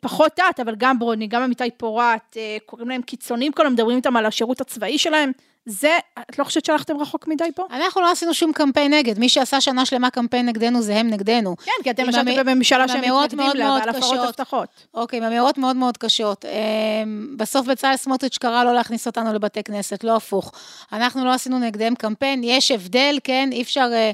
פחות 0.00 0.40
את, 0.50 0.60
אבל 0.60 0.74
גם 0.78 0.98
ברוני, 0.98 1.26
גם 1.26 1.42
עמיתי 1.42 1.70
פורת, 1.76 2.36
קוראים 2.66 2.88
להם 2.88 3.02
קיצונים, 3.02 3.52
כל 3.52 3.68
מדברים 3.68 3.96
איתם 3.96 4.16
על 4.16 4.26
השירות 4.26 4.60
הצבאי 4.60 4.98
שלהם. 4.98 5.32
זה, 5.66 5.98
את 6.30 6.38
לא 6.38 6.44
חושבת 6.44 6.64
שהלכתם 6.64 7.00
רחוק 7.00 7.28
מדי 7.28 7.44
פה? 7.54 7.62
אנחנו 7.70 8.00
לא 8.00 8.10
עשינו 8.10 8.34
שום 8.34 8.52
קמפיין 8.52 8.94
נגד, 8.94 9.18
מי 9.18 9.28
שעשה 9.28 9.60
שנה 9.60 9.86
שלמה 9.86 10.10
קמפיין 10.10 10.46
נגדנו 10.46 10.82
זה 10.82 10.96
הם 10.96 11.08
נגדנו. 11.08 11.56
כן, 11.56 11.72
כי 11.84 11.90
אתם 11.90 12.08
ישבתם 12.08 12.36
בממשלה 12.36 12.88
שהם 12.88 13.00
מתנגדים 13.24 13.50
לה, 13.54 13.72
ועל 13.72 13.88
הפרות 13.88 14.18
הבטחות. 14.18 14.68
אוקיי, 14.94 15.18
עם 15.18 15.24
אמירות 15.24 15.58
מאוד 15.58 15.76
מאוד 15.76 15.96
קשות. 15.96 16.44
אמ, 16.44 17.34
בסוף 17.36 17.66
בצלאל 17.66 17.96
סמוטריץ' 17.96 18.38
קרא 18.38 18.64
לא 18.64 18.74
להכניס 18.74 19.06
אותנו 19.06 19.32
לבתי 19.32 19.62
כנסת, 19.62 20.04
לא 20.04 20.16
הפוך. 20.16 20.52
אנחנו 20.92 21.24
לא 21.24 21.32
עשינו 21.32 21.58
נגדם 21.58 21.94
קמפיין, 21.94 22.44
יש 22.44 22.70
הבדל, 22.70 23.18
כן, 23.24 23.48
אי 23.52 23.62
אפשר 23.62 23.88
אה, 23.92 23.96
אה, 23.96 24.10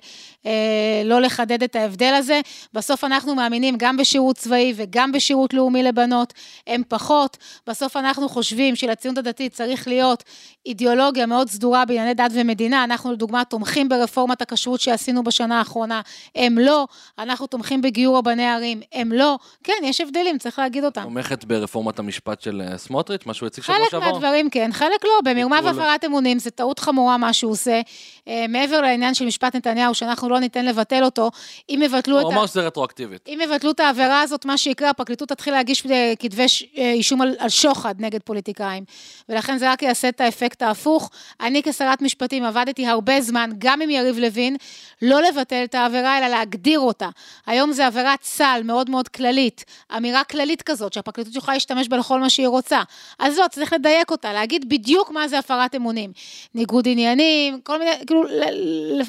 לא 1.04 1.20
לחדד 1.20 1.62
את 1.62 1.76
ההבדל 1.76 2.14
הזה. 2.14 2.40
בסוף 2.72 3.04
אנחנו 3.04 3.34
מאמינים 3.34 3.74
גם 3.78 3.96
בשירות 3.96 4.36
צבאי 4.36 4.72
וגם 4.76 5.12
בשירות 5.12 5.54
לאומי 5.54 5.82
לבנות, 5.82 6.32
הם 6.66 6.82
פחות. 6.88 7.36
בסוף 7.66 7.96
אנחנו 7.96 8.28
חושבים 8.28 8.76
שלציונות 8.76 9.18
הדתית 9.18 9.52
צריך 9.52 9.88
להיות 9.88 10.24
אידיאולוגיה 10.66 11.26
מאוד 11.26 11.48
סדורה 11.48 11.84
בענייני 11.84 12.14
דת 12.14 12.30
ומדינה. 12.34 12.84
אנחנו 12.84 13.12
לדוגמה 13.12 13.44
תומכים 13.44 13.88
ברפורמת 13.88 14.42
הכשרות 14.42 14.80
שעשינו 14.80 15.24
בשנה 15.24 15.58
האחרונה, 15.58 16.00
הם 16.34 16.58
לא. 16.58 16.86
אנחנו 17.18 17.46
תומכים 17.46 17.82
בגיור 17.82 18.18
רבני 18.18 18.46
ערים, 18.46 18.80
הם 18.92 19.12
לא. 19.12 19.38
כן, 19.64 19.72
יש 19.82 20.00
הבדלים, 20.00 20.38
צריך 20.38 20.58
להגיד 20.58 20.84
אותם. 20.84 21.02
תומכת 21.02 21.44
ברפורמת 21.44 21.98
המשפט 21.98 22.40
של 22.40 22.62
אה, 22.66 22.78
סמוטריץ', 22.78 23.26
מה 23.26 23.34
שהוא 23.34 23.46
הציג 23.46 23.64
שבוע 23.64 23.76
שעבר? 23.90 24.00
חלק 24.00 24.12
מהדברים 24.12 24.50
כן, 24.50 24.70
חלק 24.72 25.04
לא. 25.04 25.20
במרמה 25.24 25.60
והפרת 25.64 26.04
אמונים 26.04 26.38
זה 26.38 26.50
טעות 26.50 26.78
חמורה 26.78 27.16
מה 27.16 27.32
שהוא 27.32 27.52
עושה. 27.52 27.80
אה, 28.28 28.44
מעבר 28.48 28.80
לעניין 28.80 29.14
של 29.14 29.26
משפט 29.26 29.56
נתניהו, 29.56 29.94
שאנחנו 29.94 30.28
לא 30.28 30.33
ניתן 30.40 30.64
לבטל 30.64 31.04
אותו, 31.04 31.30
אם 31.70 31.80
יבטלו 31.84 32.18
את... 32.18 32.24
הוא 32.24 32.32
אמר 32.32 32.46
שזה 32.46 32.60
רטרואקטיבית. 32.60 33.28
אם 33.28 33.38
יבטלו 33.42 33.70
את 33.70 33.80
העבירה 33.80 34.20
הזאת, 34.20 34.44
מה 34.44 34.56
שיקרה, 34.56 34.90
הפרקליטות 34.90 35.28
תתחיל 35.28 35.52
להגיש 35.52 35.86
אה, 35.90 36.12
כתבי 36.18 36.46
אישום 36.76 37.22
על, 37.22 37.34
על 37.38 37.48
שוחד 37.48 37.94
נגד 37.98 38.20
פוליטיקאים. 38.22 38.84
ולכן 39.28 39.58
זה 39.58 39.72
רק 39.72 39.82
יעשה 39.82 40.08
את 40.08 40.20
האפקט 40.20 40.62
ההפוך. 40.62 41.10
אני 41.40 41.62
כשרת 41.62 42.02
משפטים 42.02 42.44
עבדתי 42.44 42.86
הרבה 42.86 43.20
זמן, 43.20 43.50
גם 43.58 43.80
עם 43.80 43.90
יריב 43.90 44.18
לוין, 44.18 44.56
לא 45.02 45.22
לבטל 45.22 45.64
את 45.64 45.74
העבירה, 45.74 46.18
אלא 46.18 46.26
להגדיר 46.26 46.80
אותה. 46.80 47.08
היום 47.46 47.72
זה 47.72 47.86
עבירת 47.86 48.22
סל 48.22 48.60
מאוד 48.64 48.90
מאוד 48.90 49.08
כללית, 49.08 49.64
אמירה 49.96 50.24
כללית 50.24 50.62
כזאת, 50.62 50.92
שהפרקליטות 50.92 51.36
יכולה 51.36 51.54
להשתמש 51.54 51.88
בה 51.88 51.96
לכל 51.96 52.20
מה 52.20 52.30
שהיא 52.30 52.48
רוצה. 52.48 52.82
אז 53.18 53.38
לא, 53.38 53.44
צריך 53.50 53.72
לדייק 53.72 54.10
אותה, 54.10 54.32
להגיד 54.32 54.68
בדיוק 54.68 55.10
מה 55.10 55.28
זה 55.28 55.38
הפרת 55.38 55.74
אמונים. 55.74 56.12
ניגוד 56.54 56.88
עניינים, 56.88 57.60
כל 57.60 57.78
מיני, 57.78 57.90
כאילו, 58.06 58.24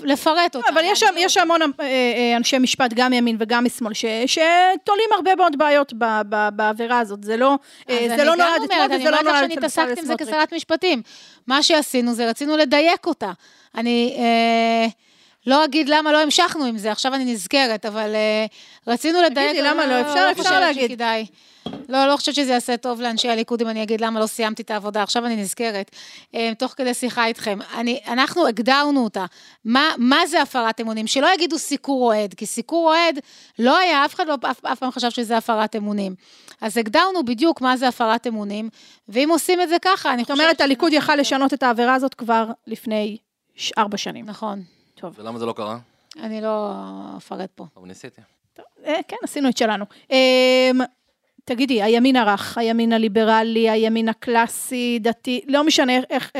לפרט 0.03 0.55
אותה. 0.55 0.69
אבל 0.73 0.81
יש, 0.85 1.03
יש 1.17 1.37
המון 1.37 1.61
אה, 1.61 1.67
אה, 1.79 2.37
אנשי 2.37 2.57
משפט, 2.57 2.93
גם 2.93 3.13
ימין 3.13 3.35
וגם 3.39 3.65
משמאל, 3.65 3.93
שתולים 4.25 5.09
הרבה 5.15 5.35
מאוד 5.35 5.57
בעיות 5.57 5.93
בעבירה 6.53 6.99
הזאת. 6.99 7.23
זה 7.23 7.37
לא, 7.37 7.57
אה, 7.89 8.23
לא 8.25 8.35
נועד 8.35 8.61
אתמול 8.63 8.85
וזה 8.95 9.11
לא 9.11 9.21
נועד 9.21 9.21
אצל 9.21 9.21
סמוטריץ'. 9.21 9.21
אני 9.21 9.21
אומרת 9.21 9.25
לך 9.25 9.39
שאני 9.39 9.53
התעסקתי 9.53 9.99
עם 9.99 10.05
זה 10.05 10.13
כשרת 10.17 10.53
משפטים. 10.53 11.01
מה 11.47 11.63
שעשינו 11.63 12.13
זה 12.13 12.29
רצינו 12.29 12.57
לדייק 12.57 13.07
אותה. 13.07 13.31
אני 13.75 14.15
אה, 14.17 14.87
לא 15.47 15.65
אגיד 15.65 15.89
למה 15.89 16.11
לא 16.11 16.21
המשכנו 16.21 16.65
עם 16.65 16.77
זה, 16.77 16.91
עכשיו 16.91 17.13
אני 17.13 17.33
נזכרת, 17.33 17.85
אבל 17.85 18.15
אה, 18.15 18.45
רצינו 18.87 19.21
לדייק... 19.21 19.49
תגידי, 19.49 19.67
למה 19.67 19.85
לא? 19.85 20.01
אפשר, 20.01 20.27
אפשר 20.31 20.59
להגיד. 20.59 20.91
שכדאי. 20.91 21.25
לא, 21.89 22.07
לא 22.07 22.17
חושבת 22.17 22.35
שזה 22.35 22.51
יעשה 22.51 22.77
טוב 22.77 23.01
לאנשי 23.01 23.29
הליכוד 23.29 23.61
אם 23.61 23.67
אני 23.67 23.83
אגיד 23.83 24.01
למה 24.01 24.19
לא 24.19 24.25
סיימתי 24.25 24.61
את 24.61 24.71
העבודה, 24.71 25.03
עכשיו 25.03 25.25
אני 25.25 25.35
נזכרת, 25.35 25.91
אה, 26.35 26.51
תוך 26.57 26.73
כדי 26.77 26.93
שיחה 26.93 27.25
איתכם. 27.25 27.59
אני, 27.75 27.99
אנחנו 28.07 28.47
הגדרנו 28.47 29.03
אותה. 29.03 29.25
מה, 29.65 29.89
מה 29.97 30.27
זה 30.27 30.41
הפרת 30.41 30.81
אמונים? 30.81 31.07
שלא 31.07 31.33
יגידו 31.33 31.57
סיקור 31.57 32.05
אוהד, 32.05 32.33
כי 32.33 32.45
סיקור 32.45 32.87
אוהד 32.87 33.19
לא 33.59 33.77
היה, 33.77 34.05
אף 34.05 34.15
אחד 34.15 34.27
לא 34.27 34.35
אף, 34.51 34.65
אף 34.65 34.79
פעם 34.79 34.91
חשב 34.91 35.09
שזה 35.09 35.37
הפרת 35.37 35.75
אמונים. 35.75 36.15
אז 36.61 36.77
הגדרנו 36.77 37.25
בדיוק 37.25 37.61
מה 37.61 37.77
זה 37.77 37.87
הפרת 37.87 38.27
אמונים, 38.27 38.69
ואם 39.09 39.29
עושים 39.31 39.61
את 39.61 39.69
זה 39.69 39.75
ככה, 39.81 40.13
אני 40.13 40.23
חושבת... 40.23 40.37
זאת 40.37 40.43
אומרת, 40.43 40.61
הליכוד 40.61 40.93
יכל 40.93 41.15
לשנות 41.15 41.53
את 41.53 41.63
העבירה 41.63 41.93
הזאת 41.93 42.13
כבר 42.13 42.47
לפני 42.67 43.17
ארבע 43.77 43.97
שנים. 43.97 44.25
נכון. 44.25 44.63
טוב. 44.95 45.13
ולמה 45.17 45.39
זה 45.39 45.45
לא 45.45 45.53
קרה? 45.53 45.77
אני 46.19 46.41
לא 46.41 46.73
אפרט 47.17 47.49
פה. 47.55 47.65
אבל 47.77 47.87
ניסיתי. 47.87 48.21
טוב, 48.53 48.65
אה, 48.85 48.99
כן, 49.07 49.15
עשינו 49.23 49.49
את 49.49 49.57
שלנו. 49.57 49.85
תגידי, 51.45 51.83
הימין 51.83 52.15
הרך, 52.15 52.57
הימין 52.57 52.93
הליברלי, 52.93 53.69
הימין 53.69 54.09
הקלאסי, 54.09 54.99
דתי, 55.01 55.41
לא 55.47 55.63
משנה 55.63 55.95
איך, 55.95 56.05
איך, 56.09 56.31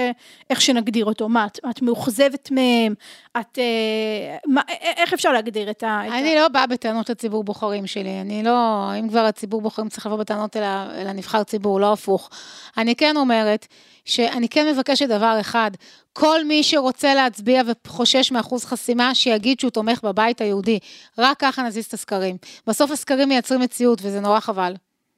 איך 0.49 0.61
שנגדיר 0.61 1.05
אותו, 1.05 1.29
מה, 1.29 1.45
את, 1.45 1.59
את 1.69 1.81
מאוכזבת 1.81 2.51
מהם, 2.51 2.93
את, 3.39 3.59
אה, 3.59 4.37
מה, 4.47 4.61
איך 4.97 5.13
אפשר 5.13 5.31
להגדיר 5.31 5.69
את 5.69 5.83
ה... 5.83 6.01
אני 6.19 6.35
לא 6.35 6.47
באה 6.47 6.67
בטענות 6.67 7.09
לציבור 7.09 7.43
בוחרים 7.43 7.87
שלי, 7.87 8.21
אני 8.21 8.43
לא, 8.43 8.89
אם 8.99 9.09
כבר 9.09 9.19
הציבור 9.19 9.61
בוחרים 9.61 9.89
צריך 9.89 10.05
לבוא 10.05 10.17
בטענות 10.17 10.57
אל, 10.57 10.63
אל 10.63 11.07
הנבחר 11.07 11.43
ציבור, 11.43 11.79
לא 11.79 11.93
הפוך. 11.93 12.29
אני 12.77 12.95
כן 12.95 13.17
אומרת, 13.17 13.67
שאני 14.05 14.49
כן 14.49 14.67
מבקשת 14.73 15.07
דבר 15.07 15.37
אחד, 15.39 15.71
כל 16.13 16.45
מי 16.45 16.63
שרוצה 16.63 17.13
להצביע 17.13 17.61
וחושש 17.67 18.31
מאחוז 18.31 18.65
חסימה, 18.65 19.15
שיגיד 19.15 19.59
שהוא 19.59 19.71
תומך 19.71 20.03
בבית 20.03 20.41
היהודי. 20.41 20.79
רק 21.17 21.39
ככה 21.39 21.61
נזיז 21.61 21.85
את 21.85 21.93
הסקרים. 21.93 22.37
בסוף 22.67 22.91
הסקרים 22.91 23.29
מייצרים 23.29 23.61
מציאות, 23.61 23.99
וזה 24.01 24.19
נורא 24.19 24.39
חבל. 24.39 24.73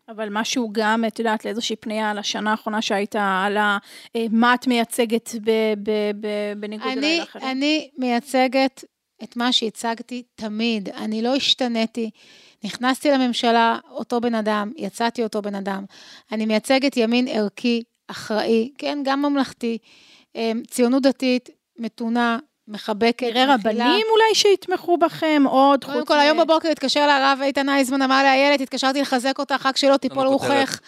אבל 0.10 0.28
משהו 0.32 0.70
גם, 0.72 1.06
את 1.08 1.20
יודעת, 1.20 1.46
לאיזושהי 1.46 1.76
פנייה 1.76 2.12
על 2.12 2.18
השנה 2.18 2.52
האחרונה 2.52 2.82
שהייתה, 2.82 3.44
על 3.46 3.58
ה, 3.58 3.78
אה, 4.16 4.26
מה 4.32 4.54
את 4.54 4.68
מייצגת 4.68 5.30
ב, 5.44 5.52
ב, 5.84 5.92
ב, 6.20 6.28
בניגוד 6.60 6.88
אליי 6.88 7.20
לאחרים? 7.20 7.48
אני 7.48 7.90
מייצגת 7.98 8.84
את 9.24 9.38
מה 9.38 9.52
שהצגתי 9.52 10.24
תמיד, 10.36 10.90
אני 10.90 11.22
לא 11.22 11.36
השתניתי. 11.36 12.10
נכנסתי 12.64 13.12
לממשלה 13.12 13.78
אותו 13.90 14.22
בן 14.22 14.36
אדם, 14.36 14.72
יצאתי 14.78 15.24
אותו 15.24 15.42
בן 15.42 15.56
אדם. 15.56 15.86
אני 16.32 16.46
מייצגת 16.46 16.98
ימין 16.98 17.28
ערכי, 17.28 17.84
אחראי, 18.08 18.72
כן, 18.78 19.00
גם 19.04 19.22
ממלכתי, 19.22 19.78
אה, 20.36 20.52
ציונות 20.68 21.04
דתית, 21.04 21.50
מתונה, 21.78 22.40
מחבקת, 22.68 23.24
נראה 23.24 23.54
רבנים 23.54 24.06
אולי 24.12 24.36
שיתמכו 24.36 24.98
בכם 24.98 25.44
עוד 25.50 25.84
חוץ... 25.84 25.94
קודם 25.94 26.06
כל, 26.06 26.20
היום 26.20 26.38
בבוקר 26.38 26.70
התקשר 26.70 27.08
לרב 27.08 27.40
איתן 27.44 27.70
אייזמן, 27.70 28.02
אמר 28.02 28.24
לי, 28.24 28.30
איילת, 28.30 28.62
התקשרתי 28.62 29.02
לחזק 29.02 29.40
אותך, 29.40 29.66
רק 29.66 29.78
שלא 29.78 29.98
תיפול 29.98 30.28
רוחך. 30.28 30.80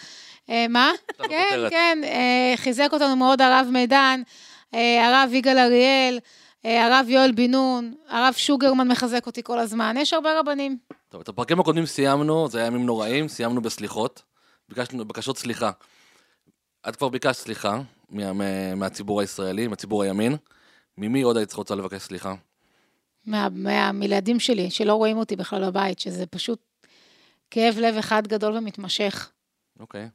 אה, 0.50 0.66
מה? 0.68 0.92
כן, 1.28 1.60
כן, 1.70 1.98
אה, 2.04 2.54
חיזק 2.56 2.88
אותנו 2.92 3.16
מאוד 3.16 3.40
הרב 3.40 3.68
מידן, 3.72 4.22
אה, 4.74 5.08
הרב 5.08 5.34
יגאל 5.34 5.58
אריאל, 5.58 6.18
הרב 6.64 7.06
יואל 7.08 7.32
בן 7.32 7.50
נון, 7.50 7.94
הרב 8.08 8.34
שוגרמן 8.36 8.88
מחזק 8.88 9.26
אותי 9.26 9.42
כל 9.42 9.58
הזמן, 9.58 9.96
יש 9.98 10.12
הרבה 10.12 10.38
רבנים. 10.38 10.78
טוב, 11.08 11.20
את 11.20 11.28
הפרקים 11.28 11.60
הקודמים 11.60 11.86
סיימנו, 11.86 12.48
זה 12.48 12.58
היה 12.58 12.66
ימים 12.66 12.86
נוראים, 12.86 13.28
סיימנו 13.28 13.60
בסליחות, 13.60 14.22
ביקשנו 14.68 15.04
בקשות 15.04 15.38
סליחה. 15.38 15.70
את 16.88 16.96
כבר 16.96 17.08
ביקשת 17.08 17.40
סליחה 17.40 17.80
מהציבור 18.76 19.20
הישראלי, 19.20 19.66
מהציבור 19.66 20.02
הימין. 20.02 20.36
ממי 21.00 21.22
עוד 21.22 21.36
היית 21.36 21.52
רוצה 21.52 21.74
לבקש 21.74 22.02
סליחה? 22.02 22.34
מה, 23.26 23.48
מה, 23.52 23.92
מילדים 23.92 24.40
שלי, 24.40 24.70
שלא 24.70 24.94
רואים 24.94 25.16
אותי 25.16 25.36
בכלל 25.36 25.70
בבית, 25.70 25.98
שזה 25.98 26.26
פשוט 26.26 26.60
כאב 27.50 27.74
לב 27.78 27.94
אחד 27.94 28.26
גדול 28.26 28.56
ומתמשך. 28.56 29.30
אוקיי. 29.80 30.08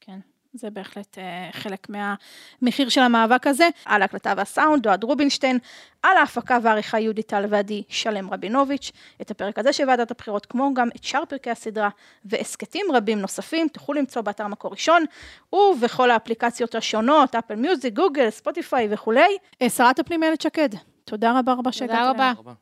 כן, 0.00 0.18
זה 0.54 0.70
בהחלט 0.70 1.18
אה, 1.18 1.48
חלק 1.52 1.86
מהמחיר 1.88 2.88
של 2.88 3.00
המאבק 3.00 3.46
הזה. 3.46 3.68
על 3.84 4.02
ההקלטה 4.02 4.34
והסאונד, 4.36 4.86
אוהד 4.86 5.04
רובינשטיין, 5.04 5.58
על 6.02 6.16
ההפקה 6.16 6.58
והעריכה 6.62 7.00
יהודית 7.00 7.26
טל 7.26 7.44
ועדי 7.48 7.82
שלם 7.88 8.30
רבינוביץ'. 8.30 8.92
את 9.22 9.30
הפרק 9.30 9.58
הזה 9.58 9.72
של 9.72 9.88
ועדת 9.88 10.10
הבחירות, 10.10 10.46
כמו 10.46 10.74
גם 10.74 10.88
את 10.96 11.04
שאר 11.04 11.24
פרקי 11.28 11.50
הסדרה 11.50 11.88
והסכתים 12.24 12.86
רבים 12.94 13.18
נוספים, 13.18 13.68
תוכלו 13.68 13.94
למצוא 13.94 14.22
באתר 14.22 14.46
מקור 14.46 14.70
ראשון, 14.70 15.04
ובכל 15.52 16.10
האפליקציות 16.10 16.74
השונות, 16.74 17.34
אפל 17.34 17.54
מיוזיק, 17.54 17.94
גוגל, 17.94 18.30
ספוטיפיי 18.30 18.88
וכולי. 18.90 19.36
אה, 19.62 19.70
שרת 19.70 19.98
הפנים 19.98 20.22
איילת 20.22 20.40
שקד, 20.40 20.68
תודה 21.04 21.38
רבה 21.38 21.52
רבה 21.52 21.72
שהגעת 21.72 22.12
תודה. 22.12 22.32
רבה. 22.38 22.52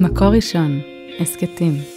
מקור 0.00 0.28
ראשון, 0.28 0.80
הסכתים. 1.20 1.91